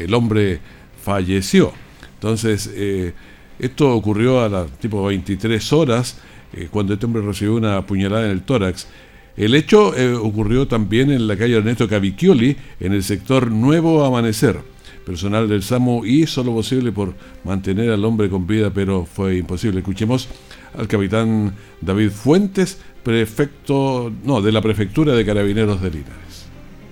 el 0.00 0.14
hombre 0.14 0.60
falleció. 1.02 1.72
Entonces, 2.14 2.70
eh, 2.74 3.12
esto 3.58 3.94
ocurrió 3.94 4.40
a 4.40 4.48
las 4.48 4.70
tipo 4.78 5.04
23 5.04 5.72
horas, 5.72 6.18
eh, 6.52 6.68
cuando 6.70 6.94
este 6.94 7.06
hombre 7.06 7.22
recibió 7.22 7.54
una 7.54 7.84
puñalada 7.86 8.26
en 8.26 8.30
el 8.30 8.42
tórax. 8.42 8.86
El 9.36 9.54
hecho 9.54 9.96
eh, 9.96 10.12
ocurrió 10.14 10.68
también 10.68 11.10
en 11.10 11.26
la 11.26 11.36
calle 11.36 11.56
Ernesto 11.56 11.88
Cavicchioli, 11.88 12.56
en 12.80 12.92
el 12.92 13.02
sector 13.02 13.50
Nuevo 13.50 14.04
Amanecer 14.04 14.60
personal 15.02 15.48
del 15.48 15.62
SAMU 15.62 16.04
hizo 16.04 16.42
lo 16.44 16.52
posible 16.52 16.92
por 16.92 17.14
mantener 17.44 17.90
al 17.90 18.04
hombre 18.04 18.28
con 18.28 18.46
vida, 18.46 18.70
pero 18.70 19.04
fue 19.04 19.36
imposible. 19.36 19.80
Escuchemos 19.80 20.28
al 20.76 20.88
capitán 20.88 21.54
David 21.80 22.10
Fuentes, 22.10 22.78
prefecto, 23.02 24.12
no, 24.24 24.40
de 24.40 24.52
la 24.52 24.62
prefectura 24.62 25.14
de 25.14 25.24
Carabineros 25.24 25.82
de 25.82 25.90
Linares. 25.90 26.46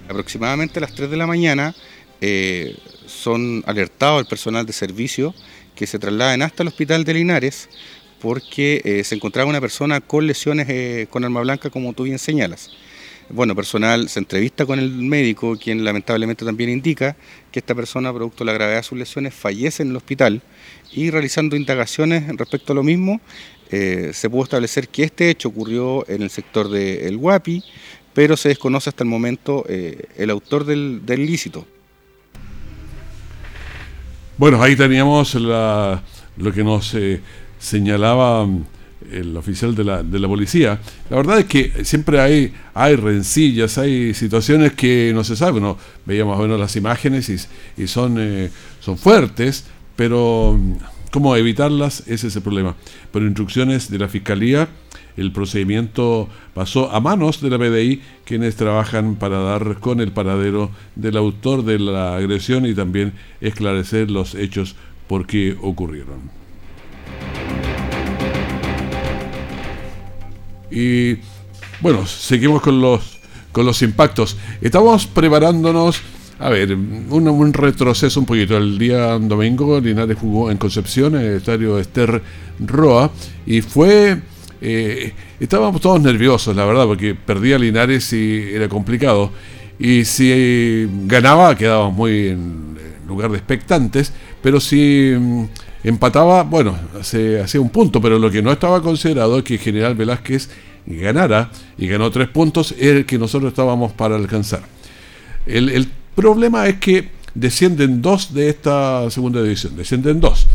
Aproximadamente 0.09 0.79
a 0.79 0.83
las 0.83 0.95
3 0.95 1.11
de 1.11 1.17
la 1.17 1.27
mañana 1.27 1.75
eh, 2.21 2.77
son 3.07 3.63
alertados 3.67 4.21
el 4.21 4.27
personal 4.27 4.67
de 4.67 4.73
servicio 4.73 5.35
que 5.75 5.87
se 5.87 5.99
trasladen 5.99 6.43
hasta 6.43 6.63
el 6.63 6.69
hospital 6.69 7.05
de 7.05 7.15
Linares 7.15 7.69
porque 8.21 8.83
eh, 8.85 9.05
se 9.05 9.15
encontraba 9.15 9.49
una 9.49 9.61
persona 9.61 10.03
con 10.03 10.27
lesiones 10.27 10.69
eh, 10.69 11.07
con 11.09 11.25
arma 11.25 11.41
blanca, 11.41 11.71
como 11.71 11.95
tú 11.95 12.05
bien 12.05 12.19
señalas 12.19 12.71
bueno, 13.33 13.55
personal 13.55 14.09
se 14.09 14.19
entrevista 14.19 14.67
con 14.67 14.81
el 14.81 14.91
médico, 14.91 15.57
quien 15.57 15.85
lamentablemente 15.85 16.45
también 16.45 16.69
indica 16.69 17.17
que 17.53 17.61
esta 17.61 17.77
persona, 17.77 18.13
producto 18.13 18.43
de 18.43 18.47
la 18.47 18.55
gravedad 18.55 18.79
de 18.79 18.83
sus 18.83 18.99
lesiones, 18.99 19.33
fallece 19.33 19.85
en 19.85 19.91
el 19.91 19.97
hospital 19.97 20.43
y 20.91 21.11
realizando 21.11 21.55
indagaciones 21.55 22.27
respecto 22.37 22.73
a 22.73 22.75
lo 22.75 22.83
mismo, 22.83 23.21
se 23.71 24.29
pudo 24.29 24.43
establecer 24.43 24.89
que 24.89 25.05
este 25.05 25.31
hecho 25.31 25.47
ocurrió 25.47 26.05
en 26.09 26.23
el 26.23 26.31
sector 26.31 26.69
del 26.69 27.07
El 27.07 27.19
Guapi, 27.19 27.63
pero 28.13 28.37
se 28.37 28.49
desconoce 28.49 28.91
hasta 28.91 29.05
el 29.05 29.09
momento 29.09 29.65
el 29.69 30.29
autor 30.29 30.65
del, 30.65 31.07
del 31.07 31.21
ilícito. 31.21 31.65
Bueno, 34.41 34.63
ahí 34.63 34.75
teníamos 34.75 35.35
lo 35.35 36.53
que 36.55 36.65
nos 36.65 36.95
eh, 36.95 37.21
señalaba 37.59 38.49
el 39.13 39.37
oficial 39.37 39.75
de 39.75 39.85
la, 39.85 40.03
de 40.03 40.19
la 40.19 40.29
policía. 40.29 40.81
La 41.11 41.19
verdad 41.19 41.41
es 41.41 41.45
que 41.45 41.85
siempre 41.85 42.19
hay, 42.23 42.51
hay 42.73 42.97
rencillas, 42.97 43.77
hay 43.77 44.15
situaciones 44.15 44.73
que 44.73 45.13
no 45.15 45.25
se 45.25 45.37
sabe. 45.37 45.61
No, 45.61 45.77
veíamos 46.07 46.39
bueno 46.39 46.57
las 46.57 46.75
imágenes 46.77 47.29
y, 47.29 47.83
y 47.83 47.87
son, 47.87 48.17
eh, 48.19 48.51
son 48.81 48.97
fuertes, 48.97 49.67
pero 49.95 50.59
mm, 50.59 50.73
cómo 51.11 51.37
evitarlas, 51.37 52.05
ese 52.07 52.29
es 52.29 52.37
el 52.37 52.41
problema. 52.41 52.75
Por 53.13 53.21
instrucciones 53.21 53.91
de 53.91 53.99
la 53.99 54.09
Fiscalía, 54.09 54.71
el 55.17 55.33
procedimiento 55.33 56.29
pasó 56.55 56.91
a 56.91 57.01
manos 57.01 57.41
de 57.41 57.51
la 57.51 57.59
PDI, 57.59 58.03
quienes 58.25 58.57
trabajan 58.57 59.17
para 59.17 59.41
dar 59.41 59.79
con 59.81 60.01
el 60.01 60.13
paradero 60.13 60.71
del 60.97 61.17
autor 61.17 61.65
de 61.65 61.79
la 61.79 62.17
agresión 62.17 62.67
y 62.67 62.75
también 62.75 63.13
esclarecer 63.41 64.11
los 64.11 64.35
hechos 64.35 64.77
por 65.09 65.27
qué 65.27 65.57
ocurrieron. 65.61 66.31
Y 70.71 71.17
bueno, 71.81 72.07
seguimos 72.07 72.63
con 72.63 72.81
los, 72.81 73.19
con 73.53 73.67
los 73.67 73.83
impactos. 73.83 74.37
Estamos 74.61 75.07
preparándonos, 75.07 76.01
a 76.39 76.49
ver, 76.51 76.75
un, 76.75 77.29
un 77.29 77.53
retroceso 77.53 78.21
un 78.21 78.27
poquito. 78.27 78.57
El 78.57 78.79
día 78.79 79.19
domingo 79.19 79.81
Linares 79.81 80.19
jugó 80.19 80.51
en 80.51 80.59
Concepción, 80.59 81.17
en 81.17 81.23
el 81.23 81.37
estadio 81.39 81.79
Esther 81.79 82.23
Roa, 82.61 83.11
y 83.47 83.63
fue... 83.63 84.21
Eh, 84.61 85.13
estábamos 85.39 85.81
todos 85.81 86.01
nerviosos, 86.01 86.55
la 86.55 86.65
verdad, 86.65 86.87
porque 86.87 87.15
perdía 87.15 87.59
Linares 87.59 88.13
y 88.13 88.51
era 88.53 88.69
complicado. 88.69 89.31
Y 89.79 90.05
si 90.05 90.89
ganaba, 91.07 91.57
quedábamos 91.57 91.95
muy 91.95 92.29
en 92.29 92.77
lugar 93.09 93.31
de 93.31 93.39
expectantes, 93.39 94.13
pero 94.43 94.61
si 94.61 95.15
mm, 95.19 95.45
empataba, 95.85 96.43
bueno, 96.43 96.79
hacía 97.01 97.61
un 97.61 97.71
punto, 97.71 98.01
pero 98.01 98.19
lo 98.19 98.31
que 98.31 98.43
no 98.43 98.53
estaba 98.53 98.83
considerado 98.83 99.39
es 99.39 99.45
que 99.45 99.59
General 99.59 99.95
Velázquez 99.95 100.51
ganara 100.87 101.51
y 101.79 101.87
ganó 101.87 102.11
tres 102.11 102.29
puntos, 102.29 102.75
era 102.79 102.99
el 102.99 103.07
que 103.07 103.19
nosotros 103.19 103.51
estábamos 103.51 103.93
para 103.93 104.17
alcanzar. 104.17 104.63
El, 105.47 105.89
problema 106.15 106.67
es 106.67 106.77
que 106.77 107.09
descienden 107.35 108.03
dos 108.03 108.35
de 108.35 108.51
esta 108.51 109.09
segunda 109.11 109.43
división, 109.43 109.77
descienden 109.77 110.21
dos. 110.21 110.47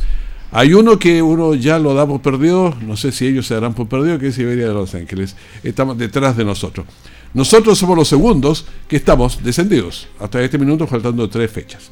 Hay 0.52 0.74
uno 0.74 0.98
que 1.00 1.22
uno 1.22 1.54
ya 1.56 1.80
lo 1.80 1.94
da 1.94 2.08
por 2.08 2.22
perdido, 2.22 2.74
no 2.82 2.96
sé 2.96 3.12
si 3.12 3.28
ellos 3.28 3.48
se 3.48 3.56
darán 3.56 3.74
por 3.74 3.88
perdido, 3.88 4.20
que 4.20 4.28
es 4.28 4.36
Siberia 4.36 4.68
de 4.68 4.74
Los 4.74 4.96
Ángeles. 4.96 5.36
Estamos 5.64 5.98
detrás 5.98 6.38
de 6.38 6.46
nosotros. 6.46 6.86
Nosotros 7.34 7.78
somos 7.78 7.98
los 7.98 8.08
segundos 8.08 8.66
que 8.88 8.96
estamos 8.96 9.44
descendidos, 9.44 10.08
hasta 10.20 10.42
este 10.42 10.58
minuto 10.58 10.88
faltando 10.88 11.28
tres 11.30 11.52
fechas. 11.52 11.92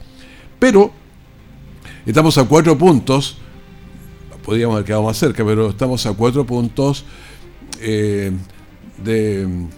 Pero 0.60 0.94
Estamos 2.06 2.38
a 2.38 2.44
cuatro 2.44 2.78
puntos, 2.78 3.38
podríamos 4.44 4.74
haber 4.74 4.86
quedado 4.86 5.04
más 5.04 5.16
cerca, 5.16 5.46
pero 5.46 5.70
estamos 5.70 6.06
a 6.06 6.12
cuatro 6.12 6.46
puntos 6.46 7.06
eh, 7.80 8.30
de, 9.02 9.70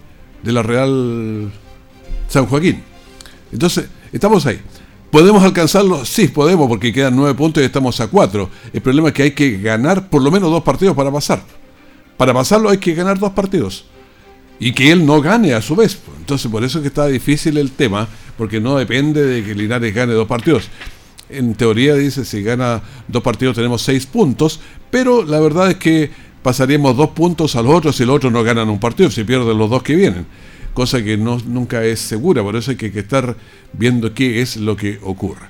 la 0.43 0.63
Real 0.63 1.51
San 2.27 2.47
Joaquín. 2.47 2.81
Entonces, 3.51 3.89
estamos 4.11 4.43
ahí. 4.47 4.59
¿Podemos 5.11 5.43
alcanzarlo? 5.43 6.03
Sí, 6.03 6.27
podemos, 6.27 6.67
porque 6.67 6.91
quedan 6.91 7.15
nueve 7.15 7.33
puntos 7.35 7.63
y 7.63 7.65
estamos 7.65 7.99
a 8.01 8.07
cuatro. 8.07 8.49
El 8.73 8.81
problema 8.81 9.09
es 9.09 9.13
que 9.13 9.23
hay 9.23 9.31
que 9.31 9.57
ganar 9.57 10.09
por 10.09 10.21
lo 10.21 10.31
menos 10.31 10.51
dos 10.51 10.63
partidos 10.63 10.95
para 10.95 11.11
pasar. 11.11 11.41
Para 12.17 12.33
pasarlo 12.33 12.69
hay 12.69 12.77
que 12.77 12.93
ganar 12.93 13.17
dos 13.19 13.31
partidos. 13.31 13.85
Y 14.59 14.73
que 14.73 14.91
él 14.91 15.05
no 15.05 15.21
gane 15.21 15.53
a 15.53 15.61
su 15.61 15.75
vez. 15.75 15.99
Entonces, 16.17 16.49
por 16.49 16.63
eso 16.63 16.79
es 16.79 16.81
que 16.81 16.87
está 16.87 17.07
difícil 17.07 17.57
el 17.57 17.71
tema, 17.71 18.07
porque 18.37 18.59
no 18.59 18.77
depende 18.77 19.23
de 19.23 19.43
que 19.43 19.53
Linares 19.53 19.93
gane 19.93 20.13
dos 20.13 20.27
partidos 20.27 20.69
en 21.29 21.55
teoría 21.55 21.95
dice 21.95 22.25
si 22.25 22.43
gana 22.43 22.81
dos 23.07 23.23
partidos 23.23 23.55
tenemos 23.55 23.81
seis 23.81 24.05
puntos, 24.05 24.59
pero 24.91 25.23
la 25.23 25.39
verdad 25.39 25.71
es 25.71 25.77
que 25.77 26.11
pasaríamos 26.43 26.95
dos 26.95 27.09
puntos 27.09 27.55
a 27.55 27.61
los 27.61 27.73
otros 27.73 27.95
si 27.95 28.05
los 28.05 28.17
otros 28.17 28.31
no 28.31 28.43
ganan 28.43 28.69
un 28.69 28.79
partido, 28.79 29.09
si 29.09 29.23
pierden 29.23 29.57
los 29.57 29.69
dos 29.69 29.83
que 29.83 29.95
vienen, 29.95 30.25
cosa 30.75 31.03
que 31.03 31.17
no, 31.17 31.39
nunca 31.47 31.83
es 31.83 31.99
segura, 31.99 32.43
por 32.43 32.55
eso 32.55 32.69
hay 32.69 32.77
que, 32.77 32.87
estar 32.99 33.35
viendo 33.73 34.13
qué 34.13 34.43
es 34.43 34.57
lo 34.57 34.75
que 34.75 34.99
ocurre. 35.01 35.47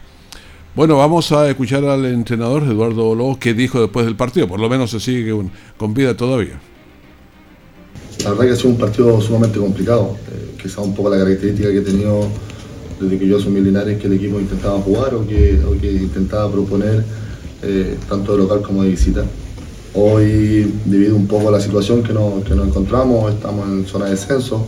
Bueno, 0.74 0.98
vamos 0.98 1.34
a 1.34 1.50
escuchar 1.50 1.84
al 1.84 2.06
entrenador 2.06 2.64
Eduardo 2.64 3.14
Lobos 3.14 3.38
que 3.40 3.54
dijo 3.54 3.82
después 3.82 4.06
del 4.06 4.16
partido, 4.16 4.48
por 4.48 4.62
lo 4.62 4.70
menos 4.70 4.92
se 4.92 5.02
sigue 5.02 5.34
con 5.76 5.94
vida 5.94 6.16
todavía. 6.16 6.62
La 8.24 8.32
verdad 8.32 8.46
que 8.46 8.52
ha 8.52 8.56
sido 8.56 8.70
un 8.70 8.78
partido 8.78 9.22
sumamente 9.22 9.60
complicado, 9.60 10.18
eh, 10.32 10.56
quizá 10.62 10.82
un 10.82 10.96
poco 10.96 11.10
la 11.10 11.18
característica 11.18 11.72
que 11.72 11.80
ha 11.80 11.84
tenido 11.84 12.28
desde 13.00 13.20
que 13.20 13.28
yo 13.28 13.38
asumí 13.38 13.62
Linares 13.62 14.00
que 14.00 14.08
el 14.08 14.14
equipo 14.14 14.40
intentaba 14.40 14.80
jugar 14.80 15.14
o 15.14 15.28
que, 15.28 15.60
intentaba 15.92 16.52
proponer 16.52 17.04
eh, 17.62 17.98
tanto 18.08 18.32
de 18.32 18.38
local 18.40 18.62
como 18.62 18.84
de 18.84 18.90
visita. 18.90 19.26
Hoy, 19.94 20.74
debido 20.86 21.16
un 21.16 21.28
poco 21.28 21.50
a 21.50 21.52
la 21.52 21.62
situación 21.62 22.04
que 22.04 22.14
nos, 22.14 22.50
encontramos, 22.50 23.34
estamos 23.34 23.68
en 23.68 23.86
zona 23.86 24.06
de 24.06 24.12
descenso, 24.12 24.66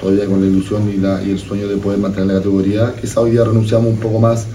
todavía 0.00 0.26
con 0.26 0.40
la 0.40 0.46
ilusión 0.46 0.88
y, 0.88 0.96
y 1.26 1.30
el 1.30 1.38
sueño 1.38 1.68
de 1.68 1.76
poder 1.76 1.98
mantener 1.98 2.28
la 2.28 2.34
categoría. 2.34 2.94
Quizá 3.00 3.20
hoy 3.20 3.32
día 3.32 3.44
renunciamos 3.44 3.88
un 3.88 3.98
poco 3.98 4.18
más 4.18 4.46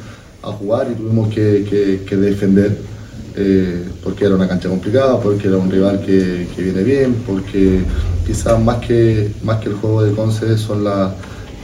a 0.44 0.52
jugar 0.52 0.88
y 0.92 0.96
tuvimos 0.96 1.34
que, 1.34 2.04
que, 2.08 2.16
defender 2.16 2.78
eh, 3.36 3.84
porque 4.04 4.26
era 4.26 4.36
una 4.36 4.48
cancha 4.48 4.70
complicada, 4.70 5.20
porque 5.20 5.48
era 5.48 5.58
un 5.58 5.70
rival 5.70 6.02
que, 6.06 6.48
que, 6.56 6.62
viene 6.62 6.84
bien, 6.84 7.16
porque 7.26 7.82
quizás 8.26 8.62
más 8.64 8.78
que, 8.78 9.32
más 9.44 9.60
que 9.60 9.70
el 9.70 9.76
juego 9.76 10.04
de 10.04 10.14
Conce 10.14 10.58
son 10.58 10.84
las 10.84 11.14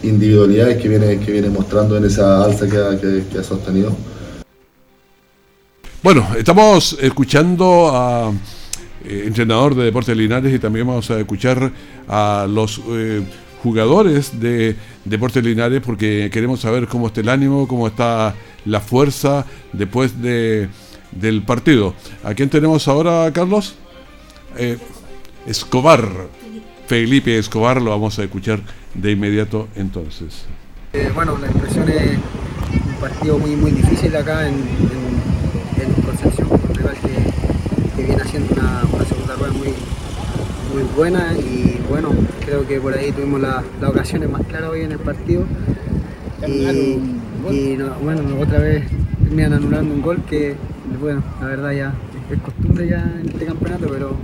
individualidades 0.03 0.81
que 0.81 0.89
viene, 0.89 1.19
que 1.19 1.31
viene 1.31 1.50
mostrando 1.50 1.95
en 1.97 2.05
esa 2.05 2.43
alza 2.43 2.67
que 2.67 2.77
ha, 2.77 3.00
que 3.00 3.38
ha 3.38 3.43
sostenido. 3.43 3.95
Bueno, 6.03 6.27
estamos 6.35 6.97
escuchando 7.00 7.91
a 7.93 8.31
eh, 9.05 9.23
entrenador 9.25 9.75
de 9.75 9.83
Deportes 9.85 10.17
Linares 10.17 10.53
y 10.53 10.59
también 10.59 10.88
vamos 10.88 11.09
a 11.11 11.19
escuchar 11.19 11.71
a 12.07 12.47
los 12.50 12.81
eh, 12.89 13.21
jugadores 13.63 14.39
de 14.39 14.75
Deportes 15.05 15.43
Linares 15.43 15.81
porque 15.85 16.29
queremos 16.31 16.61
saber 16.61 16.87
cómo 16.87 17.07
está 17.07 17.21
el 17.21 17.29
ánimo, 17.29 17.67
cómo 17.67 17.87
está 17.87 18.35
la 18.65 18.79
fuerza 18.79 19.45
después 19.73 20.21
de, 20.21 20.69
del 21.11 21.43
partido. 21.43 21.93
¿A 22.23 22.33
quién 22.33 22.49
tenemos 22.49 22.87
ahora, 22.87 23.31
Carlos? 23.33 23.75
Eh, 24.57 24.77
Escobar. 25.45 26.07
Felipe 26.87 27.37
Escobar, 27.37 27.81
lo 27.81 27.91
vamos 27.91 28.19
a 28.19 28.23
escuchar 28.23 28.59
de 28.93 29.11
inmediato 29.11 29.69
entonces. 29.75 30.45
bueno, 31.15 31.37
la 31.37 31.47
impresión 31.47 31.87
es 31.87 32.17
un 32.73 32.95
partido 32.99 33.37
muy, 33.37 33.55
muy 33.55 33.71
difícil 33.71 34.13
acá 34.15 34.47
en 34.49 34.55
que, 37.95 38.03
viene 38.03 38.21
haciendo 38.21 38.53
una, 38.53 38.81
segunda 39.05 39.35
rueda 39.35 39.53
muy, 39.53 39.73
muy 40.73 40.83
buena 40.95 41.33
y 41.37 41.79
bueno, 41.89 42.09
creo 42.45 42.65
que 42.67 42.79
por 42.79 42.93
ahí 42.93 43.11
tuvimos 43.11 43.41
las 43.41 43.63
ocasiones 43.85 44.29
más 44.29 44.45
claras 44.47 44.69
hoy 44.69 44.81
en 44.81 44.93
el 44.93 44.99
partido. 44.99 45.43
Y, 46.47 46.97
bueno, 48.03 48.21
otra 48.39 48.59
vez 48.59 48.85
terminan 49.23 49.53
anulando 49.53 49.93
un 49.93 50.01
gol 50.01 50.23
que, 50.29 50.55
bueno, 50.99 51.23
la 51.39 51.47
verdad 51.47 51.71
ya 51.71 51.93
es 52.31 52.39
costumbre 52.41 52.87
ya 52.87 53.03
en 53.21 53.29
este 53.29 53.45
campeonato, 53.45 53.87
pero 53.89 54.15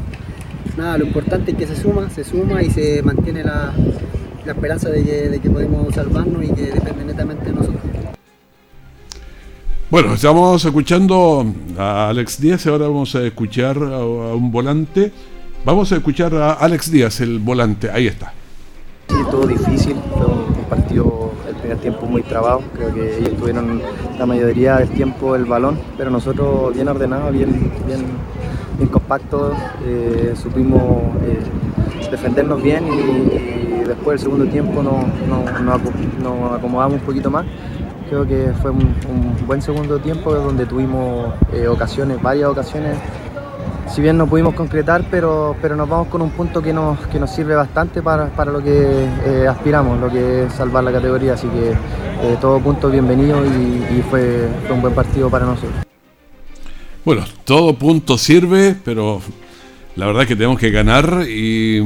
nada, 0.77 0.97
lo 0.97 1.05
importante 1.05 1.51
es 1.51 1.57
que 1.57 1.67
se 1.67 1.75
suma, 1.75 2.09
se 2.09 2.23
suma 2.23 2.63
y 2.63 2.69
se 2.69 3.01
mantiene 3.03 3.43
la, 3.43 3.73
esperanza 4.45 4.89
de 4.89 5.03
que, 5.03 5.29
de 5.29 5.39
que 5.39 5.49
podemos 5.49 5.93
salvarnos 5.93 6.43
y 6.43 6.47
que 6.49 6.67
depende 6.67 7.03
netamente 7.03 7.45
de 7.45 7.51
nosotros. 7.51 7.81
Bueno, 9.89 10.13
estamos 10.13 10.63
escuchando 10.65 11.45
a 11.77 12.09
Alex 12.09 12.41
Díaz 12.41 12.65
y 12.65 12.69
ahora 12.69 12.87
vamos 12.87 13.15
a 13.15 13.25
escuchar 13.25 13.77
a, 13.77 14.05
un 14.05 14.51
volante. 14.51 15.11
Vamos 15.65 15.91
a 15.91 15.95
escuchar 15.95 16.33
a 16.35 16.53
Alex 16.53 16.91
Díaz, 16.91 17.19
el 17.19 17.39
volante. 17.39 17.89
Ahí 17.91 18.07
está. 18.07 18.33
Sí, 19.09 19.15
todo 19.29 19.45
difícil. 19.47 19.95
Fue 20.15 20.25
un 20.25 20.65
partido 20.69 21.31
el 21.47 21.55
primer 21.55 21.77
tiempo 21.79 22.05
muy 22.05 22.23
trabado. 22.23 22.61
Creo 22.73 22.93
que 22.93 23.17
ellos 23.17 23.35
tuvieron 23.37 23.81
la 24.17 24.25
mayoría 24.25 24.77
del 24.77 24.89
tiempo 24.89 25.35
el 25.35 25.45
balón, 25.45 25.79
pero 25.97 26.09
nosotros 26.09 26.73
bien 26.73 26.87
ordenados, 26.87 27.31
bien, 27.33 27.71
bien, 27.85 28.05
bien 28.77 28.89
compactos. 28.89 29.57
Eh, 29.85 30.33
supimos 30.41 30.81
eh, 31.25 31.39
defendernos 32.09 32.61
bien 32.61 32.85
y, 32.87 33.87
después 33.87 34.19
del 34.19 34.19
segundo 34.19 34.45
tiempo 34.51 34.83
nos 34.83 35.05
no, 36.21 36.53
acomodamos 36.53 36.99
un 36.99 37.05
poquito 37.05 37.31
más 37.31 37.45
Creo 38.09 38.25
que 38.25 38.53
fue 38.61 38.71
un, 38.71 38.95
buen 39.45 39.61
segundo 39.61 39.99
tiempo 39.99 40.33
donde 40.33 40.65
tuvimos 40.65 41.33
eh, 41.53 41.67
ocasiones, 41.67 42.21
varias 42.21 42.49
ocasiones. 42.49 42.97
Si 43.89 44.01
bien 44.01 44.17
no 44.17 44.27
pudimos 44.27 44.53
concretar, 44.53 45.05
pero, 45.09 45.55
pero 45.61 45.75
nos 45.75 45.87
vamos 45.87 46.09
con 46.09 46.21
un 46.21 46.29
punto 46.31 46.61
que 46.61 46.73
nos, 46.73 46.99
que 47.07 47.19
nos 47.19 47.31
sirve 47.31 47.55
bastante 47.55 48.01
para, 48.01 48.29
lo 48.45 48.61
que 48.61 49.07
eh, 49.25 49.47
aspiramos, 49.47 49.99
lo 49.99 50.09
que 50.09 50.43
es 50.43 50.53
salvar 50.53 50.83
la 50.83 50.91
categoría. 50.91 51.33
Así 51.33 51.47
que 51.47 51.71
eh, 51.71 52.37
todo 52.41 52.59
punto 52.59 52.89
bienvenido 52.89 53.43
y, 53.45 54.01
fue, 54.09 54.47
un 54.69 54.81
buen 54.81 54.93
partido 54.93 55.29
para 55.29 55.45
nosotros. 55.45 55.85
Bueno, 57.05 57.23
todo 57.45 57.73
punto 57.73 58.17
sirve, 58.17 58.75
pero 58.83 59.21
la 59.95 60.05
verdad 60.05 60.23
es 60.23 60.27
que 60.27 60.35
tenemos 60.35 60.59
que 60.59 60.69
ganar 60.69 61.23
y 61.27 61.81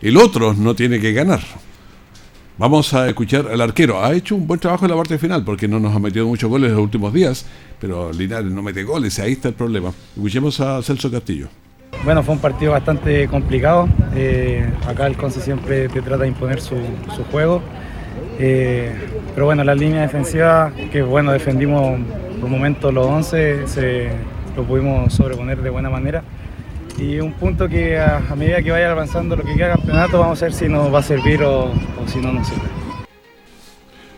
el 0.00 0.16
otro 0.16 0.54
no 0.54 0.74
tiene 0.74 0.98
que 0.98 1.12
ganar. 1.12 1.40
Vamos 2.58 2.92
a 2.92 3.06
escuchar 3.06 3.46
al 3.46 3.60
arquero. 3.60 4.04
Ha 4.04 4.12
hecho 4.14 4.34
un 4.34 4.44
buen 4.44 4.58
trabajo 4.58 4.84
en 4.84 4.90
la 4.90 4.96
parte 4.96 5.16
final 5.16 5.44
porque 5.44 5.68
no 5.68 5.78
nos 5.78 5.94
ha 5.94 6.00
metido 6.00 6.26
muchos 6.26 6.50
goles 6.50 6.70
en 6.70 6.74
los 6.74 6.82
últimos 6.82 7.12
días, 7.12 7.46
pero 7.80 8.12
Linares 8.12 8.50
no 8.50 8.62
mete 8.62 8.82
goles, 8.82 9.16
ahí 9.20 9.32
está 9.32 9.46
el 9.48 9.54
problema. 9.54 9.92
Escuchemos 10.16 10.58
a 10.58 10.82
Celso 10.82 11.08
Castillo. 11.08 11.46
Bueno, 12.04 12.24
fue 12.24 12.34
un 12.34 12.40
partido 12.40 12.72
bastante 12.72 13.28
complicado. 13.28 13.88
Eh, 14.16 14.68
acá 14.88 15.06
el 15.06 15.16
Conce 15.16 15.40
siempre 15.40 15.88
te 15.88 16.02
trata 16.02 16.24
de 16.24 16.28
imponer 16.30 16.60
su, 16.60 16.74
juego. 17.30 17.62
Eh, 18.40 18.92
pero 19.34 19.46
bueno, 19.46 19.62
la 19.62 19.76
línea 19.76 20.02
defensiva, 20.02 20.72
que 20.90 21.02
bueno, 21.02 21.30
defendimos 21.30 22.00
por 22.40 22.50
momentos 22.50 22.92
los 22.92 23.06
11, 23.06 23.68
se, 23.68 24.08
lo 24.56 24.64
pudimos 24.64 25.12
sobreponer 25.12 25.62
de 25.62 25.70
buena 25.70 25.90
manera 25.90 26.24
y 26.98 27.20
un 27.20 27.32
punto 27.32 27.68
que 27.68 27.98
a, 27.98 28.20
medida 28.36 28.62
que 28.62 28.70
vaya 28.70 28.90
avanzando 28.90 29.36
lo 29.36 29.44
que 29.44 29.54
queda 29.54 29.74
campeonato 29.74 30.18
vamos 30.18 30.42
a 30.42 30.46
ver 30.46 30.54
si 30.54 30.68
nos 30.68 30.92
va 30.92 30.98
a 30.98 31.02
servir 31.02 31.42
o, 31.42 31.72
si 32.06 32.18
no 32.18 32.32
nos 32.32 32.46
sirve. 32.48 32.62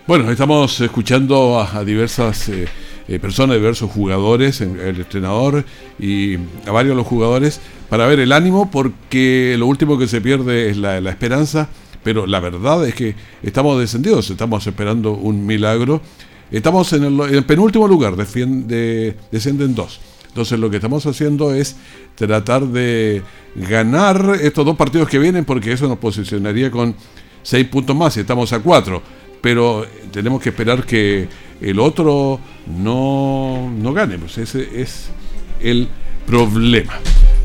Bueno, 0.06 0.30
estamos 0.30 0.80
escuchando 0.80 1.60
a, 1.60 1.84
diversas 1.84 2.48
eh, 2.48 2.66
eh, 3.06 3.18
personas, 3.18 3.56
diversos 3.56 3.90
jugadores, 3.90 4.60
el 4.60 4.96
entrenador 4.96 5.64
y 5.98 6.36
a 6.66 6.72
varios 6.72 6.92
de 6.92 6.96
los 6.96 7.06
jugadores 7.06 7.60
para 7.90 8.06
ver 8.06 8.20
el 8.20 8.32
ánimo 8.32 8.70
porque 8.70 9.56
lo 9.58 9.66
último 9.66 9.98
que 9.98 10.06
se 10.06 10.20
pierde 10.20 10.70
es 10.70 10.76
la, 10.76 10.98
esperanza, 10.98 11.68
pero 12.02 12.26
la 12.26 12.40
verdad 12.40 12.86
es 12.86 12.94
que 12.94 13.16
estamos 13.42 13.78
descendidos, 13.78 14.30
estamos 14.30 14.66
esperando 14.66 15.12
un 15.12 15.44
milagro. 15.44 16.00
Estamos 16.52 16.92
en 16.92 17.04
el, 17.04 17.44
penúltimo 17.44 17.86
lugar, 17.86 18.16
defiende, 18.16 19.16
descienden 19.30 19.74
dos. 19.74 20.00
Entonces 20.28 20.58
lo 20.60 20.70
que 20.70 20.76
estamos 20.76 21.04
haciendo 21.06 21.52
es 21.52 21.76
tratar 22.26 22.66
de 22.66 23.22
ganar 23.54 24.38
estos 24.40 24.64
dos 24.64 24.76
partidos 24.76 25.08
que 25.08 25.18
vienen 25.18 25.44
porque 25.44 25.72
eso 25.72 25.88
nos 25.88 25.98
posicionaría 25.98 26.70
con 26.70 26.94
seis 27.42 27.66
puntos 27.66 27.96
más 27.96 28.16
y 28.16 28.20
estamos 28.20 28.52
a 28.52 28.60
cuatro. 28.60 29.02
Pero 29.40 29.86
tenemos 30.12 30.42
que 30.42 30.50
esperar 30.50 30.84
que 30.84 31.28
el 31.60 31.78
otro 31.80 32.38
no, 32.66 33.72
no 33.74 33.92
gane. 33.92 34.18
Pues 34.18 34.38
ese 34.38 34.80
es 34.80 35.08
el 35.60 35.88
problema. 36.26 36.92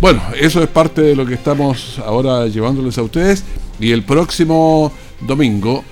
Bueno, 0.01 0.21
eso 0.39 0.61
es 0.61 0.67
parte 0.67 1.01
de 1.01 1.15
lo 1.15 1.25
que 1.25 1.35
estamos 1.35 1.99
ahora 1.99 2.47
llevándoles 2.47 2.97
a 2.97 3.03
ustedes. 3.03 3.43
Y 3.79 3.91
el 3.91 4.03
próximo 4.03 4.91
domingo, 5.21 5.83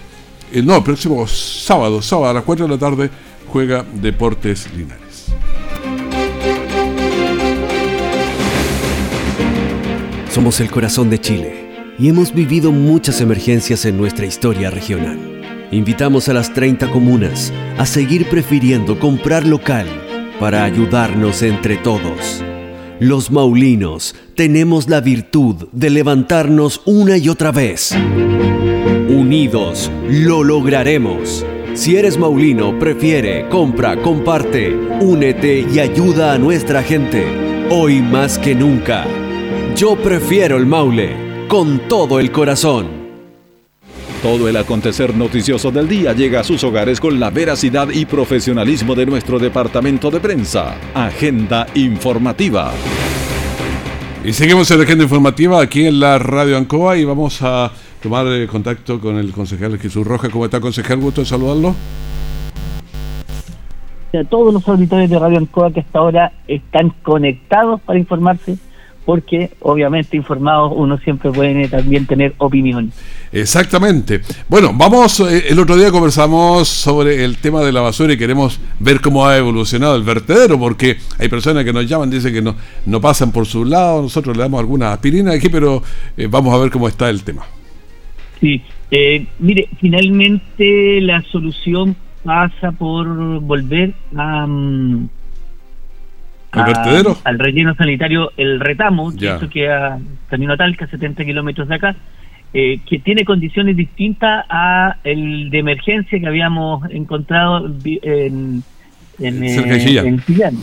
eh, 0.51 0.61
no, 0.61 0.77
el 0.77 0.83
próximo 0.83 1.25
sábado, 1.27 2.01
sábado 2.01 2.31
a 2.31 2.33
las 2.33 2.43
4 2.43 2.67
de 2.67 2.71
la 2.73 2.79
tarde, 2.79 3.09
juega 3.47 3.85
Deportes 3.93 4.71
Linares. 4.73 5.02
Somos 10.33 10.59
el 10.61 10.71
corazón 10.71 11.11
de 11.11 11.21
Chile 11.21 11.93
y 11.99 12.09
hemos 12.09 12.33
vivido 12.33 12.71
muchas 12.71 13.21
emergencias 13.21 13.85
en 13.85 13.97
nuestra 13.97 14.25
historia 14.25 14.71
regional. 14.71 15.19
Invitamos 15.71 16.27
a 16.27 16.33
las 16.33 16.51
30 16.55 16.89
comunas 16.89 17.53
a 17.77 17.85
seguir 17.85 18.27
prefiriendo 18.27 18.97
comprar 18.97 19.45
local 19.45 19.85
para 20.39 20.63
ayudarnos 20.63 21.43
entre 21.43 21.77
todos. 21.77 22.43
Los 22.99 23.29
maulinos 23.29 24.15
tenemos 24.33 24.89
la 24.89 25.01
virtud 25.01 25.67
de 25.71 25.91
levantarnos 25.91 26.81
una 26.85 27.15
y 27.17 27.29
otra 27.29 27.51
vez. 27.51 27.91
Unidos 29.09 29.91
lo 30.09 30.43
lograremos. 30.43 31.45
Si 31.75 31.95
eres 31.95 32.17
maulino, 32.17 32.79
prefiere, 32.79 33.47
compra, 33.49 34.01
comparte, 34.01 34.75
únete 34.99 35.59
y 35.71 35.77
ayuda 35.77 36.33
a 36.33 36.39
nuestra 36.39 36.81
gente. 36.81 37.23
Hoy 37.69 38.01
más 38.01 38.39
que 38.39 38.55
nunca. 38.55 39.05
Yo 39.75 39.95
prefiero 39.95 40.57
el 40.57 40.67
Maule, 40.67 41.47
con 41.47 41.79
todo 41.87 42.19
el 42.19 42.31
corazón. 42.31 42.85
Todo 44.21 44.47
el 44.47 44.55
acontecer 44.55 45.15
noticioso 45.15 45.71
del 45.71 45.87
día 45.87 46.13
llega 46.13 46.41
a 46.41 46.43
sus 46.43 46.63
hogares 46.63 46.99
con 46.99 47.19
la 47.19 47.31
veracidad 47.31 47.89
y 47.89 48.05
profesionalismo 48.05 48.93
de 48.93 49.07
nuestro 49.07 49.39
departamento 49.39 50.11
de 50.11 50.19
prensa. 50.19 50.75
Agenda 50.93 51.65
informativa. 51.73 52.71
Y 54.23 54.31
seguimos 54.33 54.69
en 54.69 54.77
la 54.77 54.83
agenda 54.83 55.05
informativa 55.05 55.59
aquí 55.59 55.87
en 55.87 55.99
la 55.99 56.19
Radio 56.19 56.55
Ancoa 56.55 56.95
y 56.95 57.03
vamos 57.03 57.41
a 57.41 57.71
tomar 57.99 58.27
eh, 58.27 58.45
contacto 58.45 59.01
con 59.01 59.17
el 59.17 59.31
concejal 59.31 59.79
Jesús 59.79 60.05
Roja. 60.05 60.29
¿Cómo 60.29 60.45
está, 60.45 60.61
concejal? 60.61 60.99
Gusto 60.99 61.21
de 61.21 61.25
saludarlo. 61.25 61.75
A 64.13 64.23
todos 64.25 64.53
los 64.53 64.67
auditores 64.67 65.09
de 65.09 65.17
Radio 65.17 65.39
Ancoa 65.39 65.71
que 65.71 65.79
hasta 65.79 65.97
ahora 65.97 66.31
están 66.47 66.91
conectados 67.01 67.81
para 67.81 67.97
informarse 67.97 68.59
porque 69.05 69.51
obviamente 69.61 70.15
informados 70.15 70.73
uno 70.75 70.97
siempre 70.99 71.31
puede 71.31 71.67
también 71.67 72.05
tener 72.05 72.33
opinión. 72.37 72.91
Exactamente. 73.31 74.21
Bueno, 74.47 74.71
vamos, 74.73 75.19
eh, 75.19 75.45
el 75.49 75.59
otro 75.59 75.75
día 75.75 75.91
conversamos 75.91 76.67
sobre 76.67 77.23
el 77.23 77.37
tema 77.37 77.61
de 77.61 77.71
la 77.71 77.81
basura 77.81 78.13
y 78.13 78.17
queremos 78.17 78.59
ver 78.79 79.01
cómo 79.01 79.25
ha 79.25 79.37
evolucionado 79.37 79.95
el 79.95 80.03
vertedero, 80.03 80.59
porque 80.59 80.97
hay 81.19 81.29
personas 81.29 81.63
que 81.65 81.73
nos 81.73 81.87
llaman, 81.87 82.09
dicen 82.09 82.33
que 82.33 82.41
no, 82.41 82.55
no 82.85 83.01
pasan 83.01 83.31
por 83.31 83.45
su 83.45 83.65
lado, 83.65 84.01
nosotros 84.01 84.37
le 84.37 84.43
damos 84.43 84.59
alguna 84.59 84.93
aspirina 84.93 85.31
aquí, 85.33 85.49
pero 85.49 85.83
eh, 86.15 86.27
vamos 86.29 86.53
a 86.53 86.57
ver 86.57 86.71
cómo 86.71 86.87
está 86.87 87.09
el 87.09 87.23
tema. 87.23 87.43
Sí, 88.39 88.61
Eh, 88.95 89.25
mire, 89.39 89.69
finalmente 89.79 91.01
la 91.01 91.23
solución 91.23 91.95
pasa 92.23 92.71
por 92.71 93.39
volver 93.39 93.95
a, 94.15 94.45
mm, 94.45 95.09
¿Al 96.53 96.61
a- 96.61 96.65
vertedero? 96.65 97.17
al 97.23 97.39
relleno 97.39 97.75
sanitario 97.75 98.31
El 98.37 98.59
Retamo, 98.59 99.11
que 99.11 99.17
Ya. 99.25 99.33
esto 99.35 99.49
queda 99.49 99.99
Camino 100.29 100.53
a 100.53 100.57
Talca, 100.57 100.87
70 100.87 101.25
kilómetros 101.25 101.67
de 101.67 101.75
acá, 101.75 101.95
eh, 102.53 102.79
que 102.87 102.99
tiene 102.99 103.25
condiciones 103.25 103.75
distintas 103.75 104.45
a 104.49 104.97
el 105.03 105.49
de 105.49 105.59
emergencia 105.59 106.19
que 106.19 106.27
habíamos 106.27 106.83
encontrado 106.91 107.65
en, 107.67 108.63
en, 109.19 109.43
eh, 109.43 109.99
en 110.05 110.19
Chillán, 110.21 110.55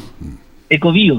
Ecobío. 0.69 1.19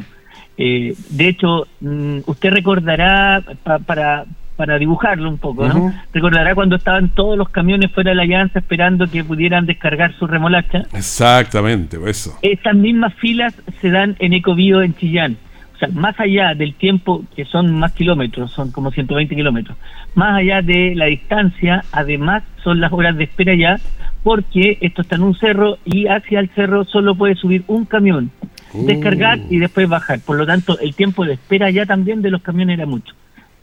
Eh, 0.58 0.94
de 1.10 1.28
hecho, 1.28 1.68
mm, 1.82 2.20
usted 2.26 2.52
recordará 2.52 3.42
pa- 3.64 3.80
para 3.80 4.26
para 4.62 4.78
dibujarlo 4.78 5.28
un 5.28 5.40
poco, 5.40 5.68
¿no? 5.68 5.92
Recordará 6.14 6.54
cuando 6.54 6.76
estaban 6.76 7.10
todos 7.10 7.36
los 7.36 7.50
camiones 7.50 7.92
fuera 7.92 8.12
de 8.12 8.16
la 8.16 8.26
llanza 8.26 8.60
esperando 8.60 9.08
que 9.08 9.24
pudieran 9.24 9.66
descargar 9.66 10.14
su 10.20 10.28
remolacha. 10.28 10.84
Exactamente, 10.94 11.98
pues 11.98 12.28
eso. 12.28 12.38
Estas 12.44 12.76
mismas 12.76 13.12
filas 13.16 13.56
se 13.82 13.90
dan 13.90 14.16
en 14.20 14.34
Ecobío 14.34 14.84
en 14.84 14.94
Chillán. 14.94 15.38
O 15.74 15.78
sea, 15.80 15.88
más 15.88 16.20
allá 16.20 16.54
del 16.54 16.76
tiempo, 16.76 17.26
que 17.36 17.44
son 17.46 17.80
más 17.80 17.94
kilómetros, 17.94 18.52
son 18.52 18.72
como 18.72 18.92
120 18.92 19.36
kilómetros, 19.36 19.76
más 20.14 20.38
allá 20.38 20.62
de 20.62 20.94
la 20.96 21.06
distancia, 21.06 21.84
además 21.92 22.44
son 22.64 22.80
las 22.80 22.94
horas 22.94 23.18
de 23.18 23.24
espera 23.24 23.56
ya, 23.56 23.80
porque 24.22 24.78
esto 24.80 25.02
está 25.02 25.16
en 25.16 25.24
un 25.24 25.34
cerro 25.34 25.80
y 25.86 26.06
hacia 26.06 26.40
el 26.40 26.50
cerro 26.50 26.84
solo 26.86 27.16
puede 27.16 27.34
subir 27.34 27.64
un 27.66 27.86
camión, 27.86 28.30
descargar 28.76 29.40
y 29.50 29.58
después 29.58 29.90
bajar. 29.90 30.20
Por 30.20 30.38
lo 30.38 30.46
tanto, 30.46 30.78
el 30.78 30.94
tiempo 30.94 31.26
de 31.26 31.34
espera 31.34 31.72
ya 31.72 31.88
también 31.88 32.22
de 32.22 32.30
los 32.30 32.44
camiones 32.44 32.78
era 32.78 32.86
mucho. 32.86 33.16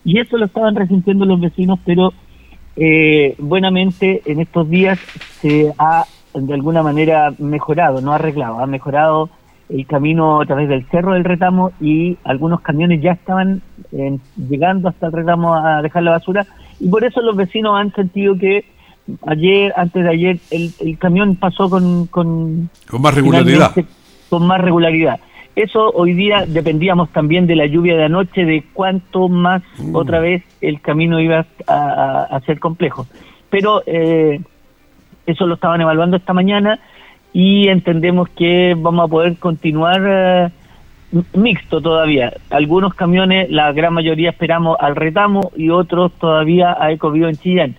Y 0.09 0.19
eso 0.21 0.39
lo 0.39 0.47
estaban 0.47 0.75
resintiendo 0.75 1.27
los 1.27 1.39
vecinos, 1.39 1.79
pero 1.85 2.15
eh, 2.77 3.35
buenamente 3.39 4.23
en 4.25 4.41
estos 4.41 4.71
días 4.71 4.99
se 5.43 5.71
ha 5.79 6.07
de 6.33 6.55
alguna 6.55 6.83
manera 6.83 7.35
mejorado, 7.37 8.01
no 8.01 8.15
arreglado, 8.15 8.59
ha 8.61 8.67
mejorado 8.67 9.29
el 9.69 9.87
camino 9.87 10.41
a 10.41 10.47
través 10.47 10.71
del 10.71 10.87
Cerro 10.87 11.13
del 11.13 11.25
Retamo 11.25 11.73
y 11.79 12.17
algunos 12.25 12.63
camiones 12.63 13.03
ya 13.03 13.13
estaban 13.13 13.61
eh, 13.93 14.19
llegando 14.49 14.89
hasta 14.89 15.09
el 15.09 15.13
Retamo 15.13 15.55
a 15.55 15.83
dejar 15.83 16.05
la 16.05 16.13
basura 16.13 16.47
y 16.81 16.89
por 16.89 17.05
eso 17.05 17.21
los 17.21 17.37
vecinos 17.37 17.79
han 17.79 17.93
sentido 17.93 18.35
que 18.39 18.65
ayer, 19.27 19.75
antes 19.77 20.05
de 20.05 20.11
ayer, 20.11 20.39
el, 20.51 20.73
el 20.81 20.97
camión 20.97 21.37
pasó 21.37 21.69
con, 21.69 22.07
con, 22.07 22.71
Con 22.89 23.03
más 23.03 23.15
regularidad. 23.15 23.75
con 24.31 24.47
más 24.47 24.59
regularidad. 24.63 25.21
Eso 25.59 25.91
hoy 25.91 26.13
día 26.13 26.45
dependíamos 26.47 27.11
también 27.11 27.49
de 27.49 27.57
la 27.57 27.67
lluvia 27.67 27.97
de 27.97 28.05
anoche, 28.05 28.45
de 28.45 28.63
cuánto 28.73 29.29
más 29.29 29.63
otra 29.93 30.21
vez 30.21 30.45
el 30.61 30.81
camino 30.81 31.19
iba 31.21 31.45
a, 31.67 31.73
a- 31.75 32.23
a 32.37 32.41
ser 32.43 32.61
complejo. 32.61 33.07
Pero 33.51 33.83
eh, 33.87 34.41
eso 35.27 35.47
lo 35.49 35.55
estaban 35.55 35.81
evaluando 35.81 36.17
esta 36.17 36.33
mañana 36.33 36.79
y 37.33 37.67
entendemos 37.69 38.29
que 38.31 38.77
vamos 38.79 39.07
a 39.07 39.09
poder 39.11 39.37
continuar 39.39 40.01
eh, 40.07 40.49
mixto 41.35 41.81
todavía. 41.81 42.33
Algunos 42.51 42.95
camiones, 42.95 43.51
la 43.51 43.73
gran 43.73 43.95
mayoría 43.95 44.31
esperamos 44.31 44.77
al 44.79 44.95
retamo 44.95 45.51
y 45.57 45.71
otros 45.71 46.13
todavía 46.21 46.77
a 46.79 46.93
Ecobio 46.93 47.29
en 47.29 47.37
Chillán. 47.37 47.75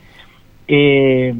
Eh, 0.67 1.33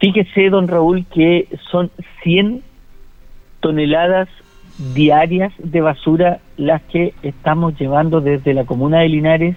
fíjese, 0.00 0.48
don 0.48 0.66
Raúl, 0.66 1.04
que 1.12 1.46
son 1.70 1.90
100 2.22 2.62
toneladas 3.60 4.28
diarias 4.94 5.52
de 5.58 5.80
basura 5.80 6.40
las 6.56 6.82
que 6.82 7.14
estamos 7.22 7.78
llevando 7.78 8.20
desde 8.20 8.54
la 8.54 8.64
comuna 8.64 9.00
de 9.00 9.08
Linares 9.08 9.56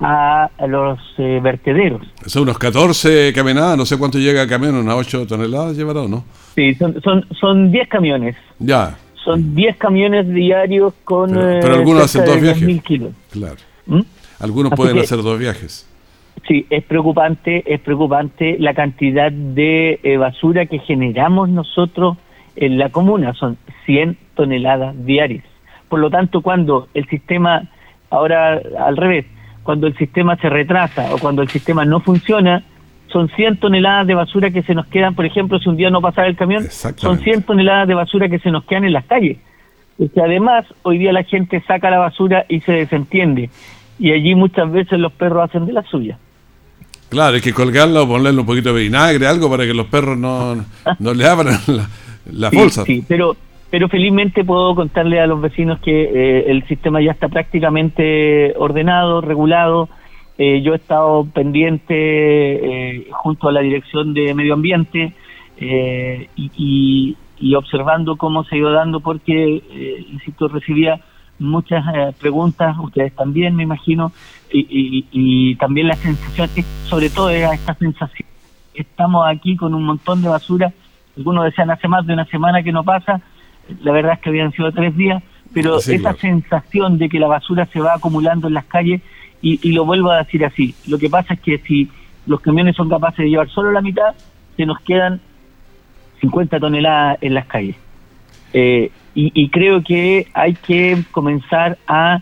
a, 0.00 0.50
a 0.58 0.66
los 0.66 0.98
eh, 1.18 1.40
vertederos. 1.42 2.02
Son 2.26 2.42
unos 2.42 2.58
14 2.58 3.32
caminadas, 3.34 3.76
no 3.78 3.86
sé 3.86 3.96
cuánto 3.98 4.18
llega 4.18 4.42
a 4.42 4.46
camión, 4.46 4.74
unas 4.74 4.94
8 4.96 5.26
toneladas 5.26 5.76
llevará 5.76 6.02
o 6.02 6.08
no. 6.08 6.24
Sí, 6.54 6.74
son, 6.74 7.00
son, 7.02 7.24
son 7.38 7.70
10 7.72 7.88
camiones. 7.88 8.36
Ya, 8.58 8.96
Son 9.24 9.54
10 9.54 9.76
camiones 9.76 10.28
diarios 10.28 10.94
con. 11.04 11.30
Pero- 11.30 11.50
eh, 11.50 11.58
pero 11.60 11.74
algunos 11.74 12.04
hacen 12.04 12.24
dos 12.24 12.40
viajes. 12.40 12.62
10.000 12.62 12.82
kilos. 12.82 13.10
claro. 13.30 13.56
¿Mm? 13.86 14.00
Algunos 14.40 14.72
Así 14.72 14.80
pueden 14.82 14.96
que- 14.96 15.02
hacer 15.02 15.22
dos 15.22 15.38
viajes. 15.38 15.88
Sí, 16.46 16.66
es 16.70 16.84
preocupante, 16.84 17.62
es 17.66 17.80
preocupante 17.80 18.56
la 18.60 18.74
cantidad 18.74 19.32
de 19.32 19.98
eh, 20.02 20.16
basura 20.18 20.66
que 20.66 20.78
generamos 20.80 21.48
nosotros 21.48 22.18
en 22.56 22.78
la 22.78 22.88
comuna, 22.88 23.34
son 23.34 23.56
100 23.84 24.16
toneladas 24.34 24.94
diarias. 25.04 25.44
Por 25.88 26.00
lo 26.00 26.10
tanto, 26.10 26.40
cuando 26.40 26.88
el 26.94 27.06
sistema, 27.08 27.62
ahora 28.10 28.60
al 28.78 28.96
revés, 28.96 29.26
cuando 29.62 29.86
el 29.86 29.96
sistema 29.96 30.36
se 30.36 30.48
retrasa 30.48 31.14
o 31.14 31.18
cuando 31.18 31.42
el 31.42 31.48
sistema 31.48 31.84
no 31.84 32.00
funciona, 32.00 32.62
son 33.08 33.28
100 33.28 33.58
toneladas 33.58 34.06
de 34.06 34.14
basura 34.14 34.50
que 34.50 34.62
se 34.62 34.74
nos 34.74 34.86
quedan, 34.86 35.14
por 35.14 35.26
ejemplo, 35.26 35.58
si 35.58 35.68
un 35.68 35.76
día 35.76 35.90
no 35.90 36.00
pasara 36.00 36.28
el 36.28 36.36
camión, 36.36 36.64
son 36.70 37.18
100 37.18 37.42
toneladas 37.42 37.88
de 37.88 37.94
basura 37.94 38.28
que 38.28 38.38
se 38.38 38.50
nos 38.50 38.64
quedan 38.64 38.84
en 38.84 38.92
las 38.92 39.04
calles. 39.06 39.38
Porque 39.96 40.20
además, 40.20 40.66
hoy 40.82 40.98
día 40.98 41.12
la 41.12 41.22
gente 41.22 41.62
saca 41.66 41.90
la 41.90 41.98
basura 41.98 42.44
y 42.48 42.60
se 42.60 42.72
desentiende. 42.72 43.48
Y 43.98 44.12
allí 44.12 44.34
muchas 44.34 44.70
veces 44.70 44.98
los 44.98 45.12
perros 45.12 45.48
hacen 45.48 45.66
de 45.66 45.72
la 45.72 45.82
suya. 45.84 46.18
Claro, 47.08 47.36
hay 47.36 47.40
que 47.40 47.52
colgarla 47.52 48.02
o 48.02 48.08
ponerle 48.08 48.40
un 48.40 48.46
poquito 48.46 48.74
de 48.74 48.82
vinagre, 48.82 49.26
algo 49.26 49.48
para 49.48 49.64
que 49.64 49.72
los 49.72 49.86
perros 49.86 50.18
no, 50.18 50.56
no 50.98 51.14
le 51.14 51.26
abran 51.26 51.56
la, 51.68 51.88
la 52.32 52.50
Sí, 52.50 52.56
bolsa. 52.56 52.84
Sí, 52.84 53.04
pero, 53.06 53.36
pero 53.70 53.88
felizmente 53.88 54.44
puedo 54.44 54.74
contarle 54.74 55.20
a 55.20 55.26
los 55.26 55.40
vecinos 55.40 55.78
que 55.80 56.02
eh, 56.04 56.44
el 56.50 56.66
sistema 56.66 57.00
ya 57.00 57.12
está 57.12 57.28
prácticamente 57.28 58.54
ordenado, 58.56 59.20
regulado. 59.20 59.88
Eh, 60.38 60.60
yo 60.62 60.72
he 60.74 60.76
estado 60.76 61.24
pendiente 61.32 61.94
eh, 61.94 63.08
junto 63.12 63.48
a 63.48 63.52
la 63.52 63.60
Dirección 63.60 64.12
de 64.14 64.34
Medio 64.34 64.54
Ambiente 64.54 65.12
eh, 65.58 66.28
y, 66.36 66.50
y- 66.56 67.16
y 67.38 67.54
observando 67.54 68.16
cómo 68.16 68.44
se 68.44 68.54
ha 68.54 68.58
ido 68.58 68.70
dando 68.72 69.00
porque, 69.00 69.62
insisto, 70.10 70.48
recibía 70.48 71.00
muchas 71.38 71.84
preguntas, 72.16 72.74
ustedes 72.82 73.12
también 73.14 73.54
me 73.54 73.62
imagino, 73.62 74.10
y, 74.50 74.60
y- 74.60 75.04
y 75.12 75.54
también 75.56 75.88
la 75.88 75.96
sensación, 75.96 76.48
sobre 76.84 77.10
todo 77.10 77.28
era 77.28 77.52
esta 77.52 77.74
sensación, 77.74 78.26
estamos 78.74 79.26
aquí 79.28 79.54
con 79.54 79.74
un 79.74 79.84
montón 79.84 80.22
de 80.22 80.28
basura, 80.30 80.72
algunos 81.16 81.44
decían 81.44 81.70
hace 81.70 81.88
más 81.88 82.06
de 82.06 82.12
una 82.12 82.24
semana 82.26 82.62
que 82.62 82.72
no 82.72 82.84
pasa, 82.84 83.20
la 83.82 83.92
verdad 83.92 84.14
es 84.14 84.20
que 84.20 84.28
habían 84.30 84.52
sido 84.52 84.70
tres 84.72 84.96
días, 84.96 85.22
pero 85.54 85.80
Sí, 85.80 85.92
esa 85.94 86.02
claro. 86.14 86.18
sensación 86.18 86.98
de 86.98 87.08
que 87.08 87.18
la 87.18 87.26
basura 87.26 87.66
se 87.66 87.80
va 87.80 87.94
acumulando 87.94 88.48
en 88.48 88.54
las 88.54 88.64
calles, 88.66 89.00
y, 89.42 89.60
y 89.68 89.72
lo 89.72 89.84
vuelvo 89.84 90.10
a 90.10 90.18
decir 90.18 90.44
así, 90.44 90.74
lo 90.88 90.98
que 90.98 91.08
pasa 91.10 91.34
es 91.34 91.40
que 91.40 91.58
si 91.58 91.88
los 92.26 92.40
camiones 92.40 92.74
son 92.76 92.88
capaces 92.88 93.18
de 93.18 93.30
llevar 93.30 93.48
solo 93.48 93.70
la 93.72 93.80
mitad, 93.80 94.14
se 94.56 94.66
nos 94.66 94.80
quedan 94.80 95.20
50 96.20 96.58
toneladas 96.58 97.18
en 97.20 97.34
las 97.34 97.46
calles. 97.46 97.76
Eh, 98.52 98.90
y, 99.14 99.32
y 99.34 99.48
creo 99.50 99.82
que 99.82 100.26
hay 100.34 100.54
que 100.54 101.02
comenzar 101.12 101.78
a, 101.86 102.20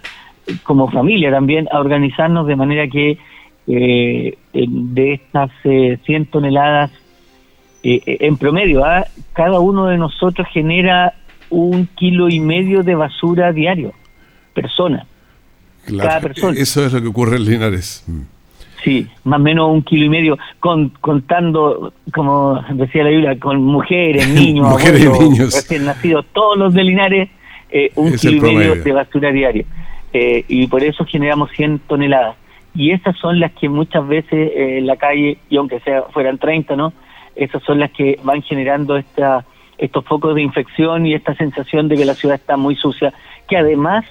como 0.62 0.90
familia 0.90 1.30
también, 1.30 1.68
a 1.72 1.78
organizarnos 1.80 2.46
de 2.46 2.56
manera 2.56 2.86
que 2.88 3.18
eh, 3.66 4.36
de 4.52 5.12
estas 5.14 5.50
eh, 5.64 5.98
100 6.04 6.26
toneladas, 6.26 6.90
eh, 7.84 8.00
eh, 8.06 8.16
en 8.20 8.38
promedio, 8.38 8.82
¿ah? 8.82 9.06
cada 9.34 9.60
uno 9.60 9.86
de 9.86 9.98
nosotros 9.98 10.48
genera 10.50 11.12
un 11.50 11.86
kilo 11.86 12.30
y 12.30 12.40
medio 12.40 12.82
de 12.82 12.94
basura 12.94 13.52
diario, 13.52 13.92
persona. 14.54 15.06
Claro, 15.84 16.08
cada 16.08 16.20
persona. 16.22 16.58
Eso 16.58 16.86
es 16.86 16.94
lo 16.94 17.02
que 17.02 17.08
ocurre 17.08 17.36
en 17.36 17.44
Linares. 17.44 18.02
Mm. 18.06 18.20
Sí, 18.82 19.06
más 19.24 19.38
o 19.38 19.42
menos 19.42 19.70
un 19.70 19.82
kilo 19.82 20.06
y 20.06 20.08
medio, 20.08 20.38
con, 20.60 20.88
contando, 21.00 21.92
como 22.14 22.58
decía 22.72 23.04
la 23.04 23.10
Biblia, 23.10 23.38
con 23.38 23.62
mujeres, 23.62 24.28
niños, 24.34 24.66
Mujeres 24.66 25.02
y 25.02 25.06
abuelos, 25.06 25.30
niños. 25.30 25.54
recién 25.54 25.84
nacidos, 25.84 26.24
todos 26.32 26.56
los 26.56 26.72
de 26.72 26.84
Linares, 26.84 27.28
eh, 27.70 27.92
un 27.96 28.14
Es 28.14 28.22
kilo 28.22 28.48
y 28.48 28.56
medio 28.56 28.82
de 28.82 28.92
basura 28.92 29.30
diario. 29.30 29.66
Eh, 30.14 30.42
y 30.48 30.66
por 30.68 30.82
eso 30.82 31.04
generamos 31.04 31.50
100 31.50 31.80
toneladas. 31.80 32.36
Y 32.74 32.92
esas 32.92 33.14
son 33.18 33.40
las 33.40 33.52
que 33.52 33.68
muchas 33.68 34.08
veces 34.08 34.52
en 34.56 34.86
la 34.86 34.96
calle, 34.96 35.36
y 35.50 35.58
aunque 35.58 35.80
sea 35.80 36.04
fueran 36.14 36.38
30, 36.38 36.76
¿no? 36.76 36.94
Esas 37.36 37.62
son 37.64 37.78
las 37.80 37.90
que 37.90 38.18
van 38.22 38.42
generando 38.42 38.96
esta, 38.96 39.44
estos 39.78 40.04
focos 40.04 40.34
de 40.34 40.42
infección 40.42 41.06
y 41.06 41.14
esta 41.14 41.34
sensación 41.34 41.88
de 41.88 41.96
que 41.96 42.04
la 42.04 42.14
ciudad 42.14 42.36
está 42.36 42.56
muy 42.56 42.76
sucia, 42.76 43.12
que 43.48 43.56
además 43.56 44.04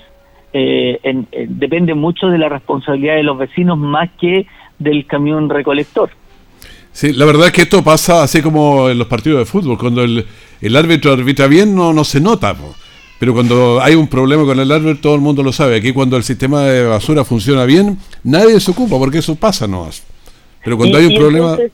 eh, 0.54 1.00
en- 1.04 1.28
en- 1.32 1.58
depende 1.58 1.94
mucho 1.96 2.28
de 2.28 2.38
la 2.38 2.48
responsabilidad 2.50 3.16
de 3.16 3.24
los 3.24 3.38
vecinos 3.38 3.78
más 3.78 4.10
que 4.20 4.46
del 4.78 5.06
camión 5.08 5.50
recolector. 5.50 6.12
Sí, 6.92 7.12
la 7.12 7.26
verdad 7.26 7.48
es 7.48 7.54
que 7.54 7.64
esto 7.64 7.84
pasa 7.84 8.22
así 8.22 8.42
como 8.44 8.88
en 8.90 9.00
los 9.00 9.08
partidos 9.08 9.40
de 9.40 9.46
fútbol. 9.46 9.80
Cuando 9.80 10.04
el, 10.04 10.26
el 10.62 10.76
árbitro 10.76 11.12
arbitra 11.12 11.48
bien, 11.48 11.74
no, 11.76 11.92
no 11.92 12.04
se 12.04 12.22
nota. 12.22 12.54
po. 12.54 12.76
Pero 13.20 13.34
cuando 13.34 13.82
hay 13.82 13.96
un 13.96 14.08
problema 14.08 14.44
con 14.46 14.60
el 14.60 14.72
árbitro, 14.72 15.00
todo 15.02 15.16
el 15.16 15.22
mundo 15.22 15.42
lo 15.42 15.52
sabe. 15.52 15.78
Aquí 15.78 15.92
cuando 15.92 16.18
el 16.18 16.24
sistema 16.24 16.62
de 16.66 16.86
basura 16.86 17.24
funciona 17.24 17.66
bien, 17.66 17.98
nadie 18.24 18.60
se 18.60 18.70
ocupa, 18.70 19.00
porque 19.00 19.20
eso 19.20 19.34
pasa 19.36 19.66
no 19.66 19.90
Pero 20.64 20.78
cuando 20.78 21.00
Y- 21.00 21.02
hay 21.02 21.08
un 21.08 21.12
y 21.14 21.18
problema... 21.18 21.52
entonces- 21.54 21.72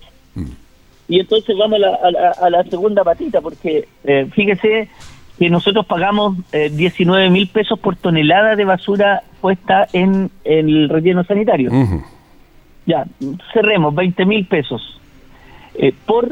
y 1.09 1.19
entonces 1.19 1.57
vamos 1.57 1.75
a 1.75 1.79
la, 1.79 1.95
a 1.95 2.11
la- 2.11 2.31
a 2.41 2.49
la 2.49 2.63
segunda 2.63 3.03
patita, 3.03 3.41
porque 3.41 3.87
eh, 4.05 4.27
fíjese 4.31 4.87
que 5.37 5.49
nosotros 5.49 5.85
pagamos 5.85 6.37
eh, 6.51 6.69
19 6.71 7.29
mil 7.29 7.47
pesos 7.47 7.77
por 7.79 7.95
tonelada 7.97 8.55
de 8.55 8.63
basura 8.65 9.23
puesta 9.41 9.87
en 9.93 10.29
el 10.43 10.87
relleno 10.89 11.23
sanitario. 11.23 11.71
Ya, 12.85 13.05
cerremos, 13.53 13.93
20 13.95 14.25
mil 14.25 14.45
pesos 14.45 14.99
eh, 15.75 15.93
por, 16.05 16.29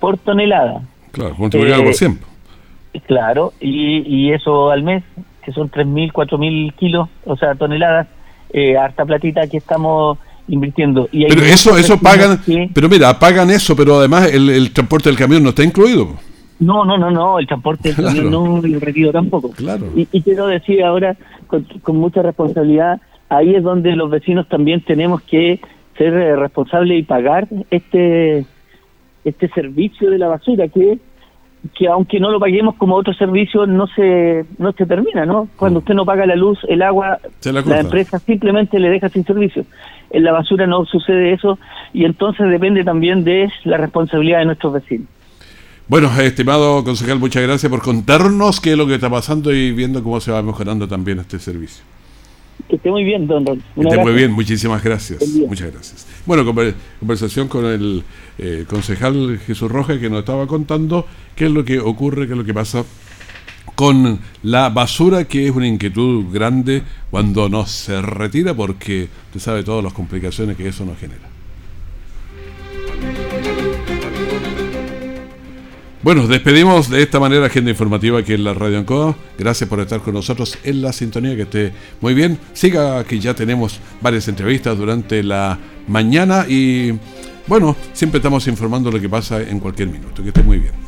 por 0.00 0.16
tonelada. 0.18 0.82
Claro, 1.12 1.34
multiplicado 1.38 1.84
por 1.84 1.94
100. 1.94 2.18
Claro, 3.06 3.52
y, 3.60 3.98
y 4.06 4.32
eso 4.32 4.70
al 4.70 4.82
mes, 4.82 5.04
que 5.44 5.52
son 5.52 5.70
3.000, 5.70 6.12
4.000 6.12 6.74
kilos, 6.74 7.08
o 7.26 7.36
sea, 7.36 7.54
toneladas, 7.54 8.08
eh, 8.52 8.76
harta 8.76 9.04
platita 9.04 9.46
que 9.46 9.58
estamos 9.58 10.18
invirtiendo. 10.48 11.08
Y 11.12 11.26
Pero 11.26 11.42
eso, 11.42 11.76
eso 11.76 11.98
pagan, 11.98 12.40
que- 12.44 12.70
pero 12.74 12.88
mira, 12.88 13.18
pagan 13.18 13.50
eso, 13.50 13.76
pero 13.76 13.98
además 13.98 14.32
el, 14.32 14.48
el 14.50 14.72
transporte 14.72 15.08
del 15.08 15.18
camión 15.18 15.42
no 15.42 15.50
está 15.50 15.62
incluido. 15.62 16.08
No, 16.60 16.84
no, 16.84 16.98
no, 16.98 17.10
no, 17.10 17.38
el 17.38 17.46
transporte 17.46 17.88
del 17.90 17.96
Claro. 17.96 18.14
camión 18.16 18.30
no 18.32 18.66
y 18.66 18.72
el 18.74 18.80
retiro 18.80 19.12
tampoco. 19.12 19.50
Claro. 19.50 19.86
Y, 19.94 20.08
y 20.10 20.22
quiero 20.22 20.46
decir 20.48 20.82
ahora, 20.82 21.16
con, 21.46 21.62
con 21.82 21.96
mucha 21.96 22.20
responsabilidad, 22.22 23.00
ahí 23.28 23.54
es 23.54 23.62
donde 23.62 23.94
los 23.94 24.10
vecinos 24.10 24.48
también 24.48 24.80
tenemos 24.84 25.22
que 25.22 25.60
ser 25.96 26.12
responsables 26.12 26.98
y 26.98 27.02
pagar 27.02 27.46
este 27.70 28.44
este 29.24 29.48
servicio 29.48 30.10
de 30.10 30.18
la 30.18 30.28
basura 30.28 30.68
que 30.68 30.98
que 31.76 31.88
aunque 31.88 32.20
no 32.20 32.30
lo 32.30 32.40
paguemos 32.40 32.76
como 32.76 32.94
otro 32.94 33.12
servicio 33.14 33.66
no 33.66 33.86
se 33.88 34.44
no 34.58 34.72
se 34.72 34.86
termina, 34.86 35.26
¿no? 35.26 35.48
Cuando 35.56 35.80
usted 35.80 35.94
no 35.94 36.04
paga 36.04 36.26
la 36.26 36.36
luz, 36.36 36.58
el 36.68 36.82
agua, 36.82 37.18
la 37.44 37.60
la, 37.62 37.80
empresa 37.80 38.18
simplemente 38.18 38.78
le 38.78 38.90
deja 38.90 39.08
sin 39.08 39.24
servicio. 39.24 39.64
En 40.10 40.24
la 40.24 40.32
basura 40.32 40.66
no 40.66 40.84
sucede 40.86 41.32
eso 41.32 41.58
y 41.92 42.04
entonces 42.04 42.48
depende 42.48 42.84
también 42.84 43.24
de 43.24 43.50
la 43.64 43.76
responsabilidad 43.76 44.38
de 44.38 44.46
nuestros 44.46 44.72
vecinos. 44.72 45.08
Bueno, 45.88 46.10
estimado 46.20 46.84
concejal, 46.84 47.18
muchas 47.18 47.42
gracias 47.42 47.70
por 47.70 47.80
contarnos 47.82 48.60
qué 48.60 48.72
es 48.72 48.78
lo 48.78 48.86
que 48.86 48.94
está 48.94 49.08
pasando 49.08 49.52
y 49.52 49.72
viendo 49.72 50.02
cómo 50.02 50.20
se 50.20 50.30
va 50.30 50.42
mejorando 50.42 50.86
también 50.86 51.18
este 51.18 51.38
servicio. 51.38 51.82
Que 52.68 52.76
esté 52.76 52.90
muy 52.90 53.02
bien, 53.04 53.26
don 53.26 53.46
Ron. 53.46 53.62
Que 53.74 53.80
esté 53.82 53.98
muy 53.98 54.12
bien, 54.12 54.30
muchísimas 54.32 54.82
gracias. 54.84 55.26
Muchas 55.28 55.72
gracias. 55.72 56.06
Bueno, 56.26 56.44
conver- 56.44 56.74
conversación 56.98 57.48
con 57.48 57.64
el 57.64 58.02
eh, 58.38 58.64
concejal 58.68 59.38
Jesús 59.46 59.70
Rojas 59.70 59.98
que 59.98 60.10
nos 60.10 60.18
estaba 60.20 60.46
contando 60.46 61.06
qué 61.34 61.46
es 61.46 61.50
lo 61.50 61.64
que 61.64 61.78
ocurre, 61.80 62.26
qué 62.26 62.32
es 62.32 62.38
lo 62.38 62.44
que 62.44 62.52
pasa 62.54 62.84
con 63.74 64.18
la 64.42 64.68
basura, 64.70 65.24
que 65.24 65.46
es 65.46 65.54
una 65.54 65.66
inquietud 65.66 66.26
grande 66.32 66.82
cuando 67.10 67.48
no 67.48 67.64
se 67.64 68.02
retira, 68.02 68.52
porque 68.52 69.08
usted 69.28 69.40
sabe 69.40 69.62
todas 69.62 69.84
las 69.84 69.92
complicaciones 69.92 70.56
que 70.56 70.68
eso 70.68 70.84
nos 70.84 70.98
genera. 70.98 71.22
Bueno, 76.00 76.28
despedimos 76.28 76.88
de 76.88 77.02
esta 77.02 77.18
manera 77.18 77.46
agenda 77.46 77.72
informativa 77.72 78.22
que 78.22 78.34
es 78.34 78.40
la 78.40 78.54
Radio 78.54 78.78
Ancoa. 78.78 79.16
Gracias 79.36 79.68
por 79.68 79.80
estar 79.80 80.00
con 80.00 80.14
nosotros 80.14 80.56
en 80.62 80.80
la 80.80 80.92
sintonía, 80.92 81.34
que 81.34 81.42
esté 81.42 81.72
muy 82.00 82.14
bien. 82.14 82.38
Siga 82.52 83.02
que 83.02 83.18
ya 83.18 83.34
tenemos 83.34 83.80
varias 84.00 84.28
entrevistas 84.28 84.78
durante 84.78 85.24
la 85.24 85.58
mañana 85.88 86.46
y 86.48 86.92
bueno, 87.48 87.76
siempre 87.92 88.18
estamos 88.18 88.46
informando 88.46 88.92
lo 88.92 89.00
que 89.00 89.08
pasa 89.08 89.42
en 89.42 89.58
cualquier 89.58 89.88
minuto. 89.88 90.22
Que 90.22 90.28
esté 90.28 90.42
muy 90.44 90.58
bien. 90.58 90.87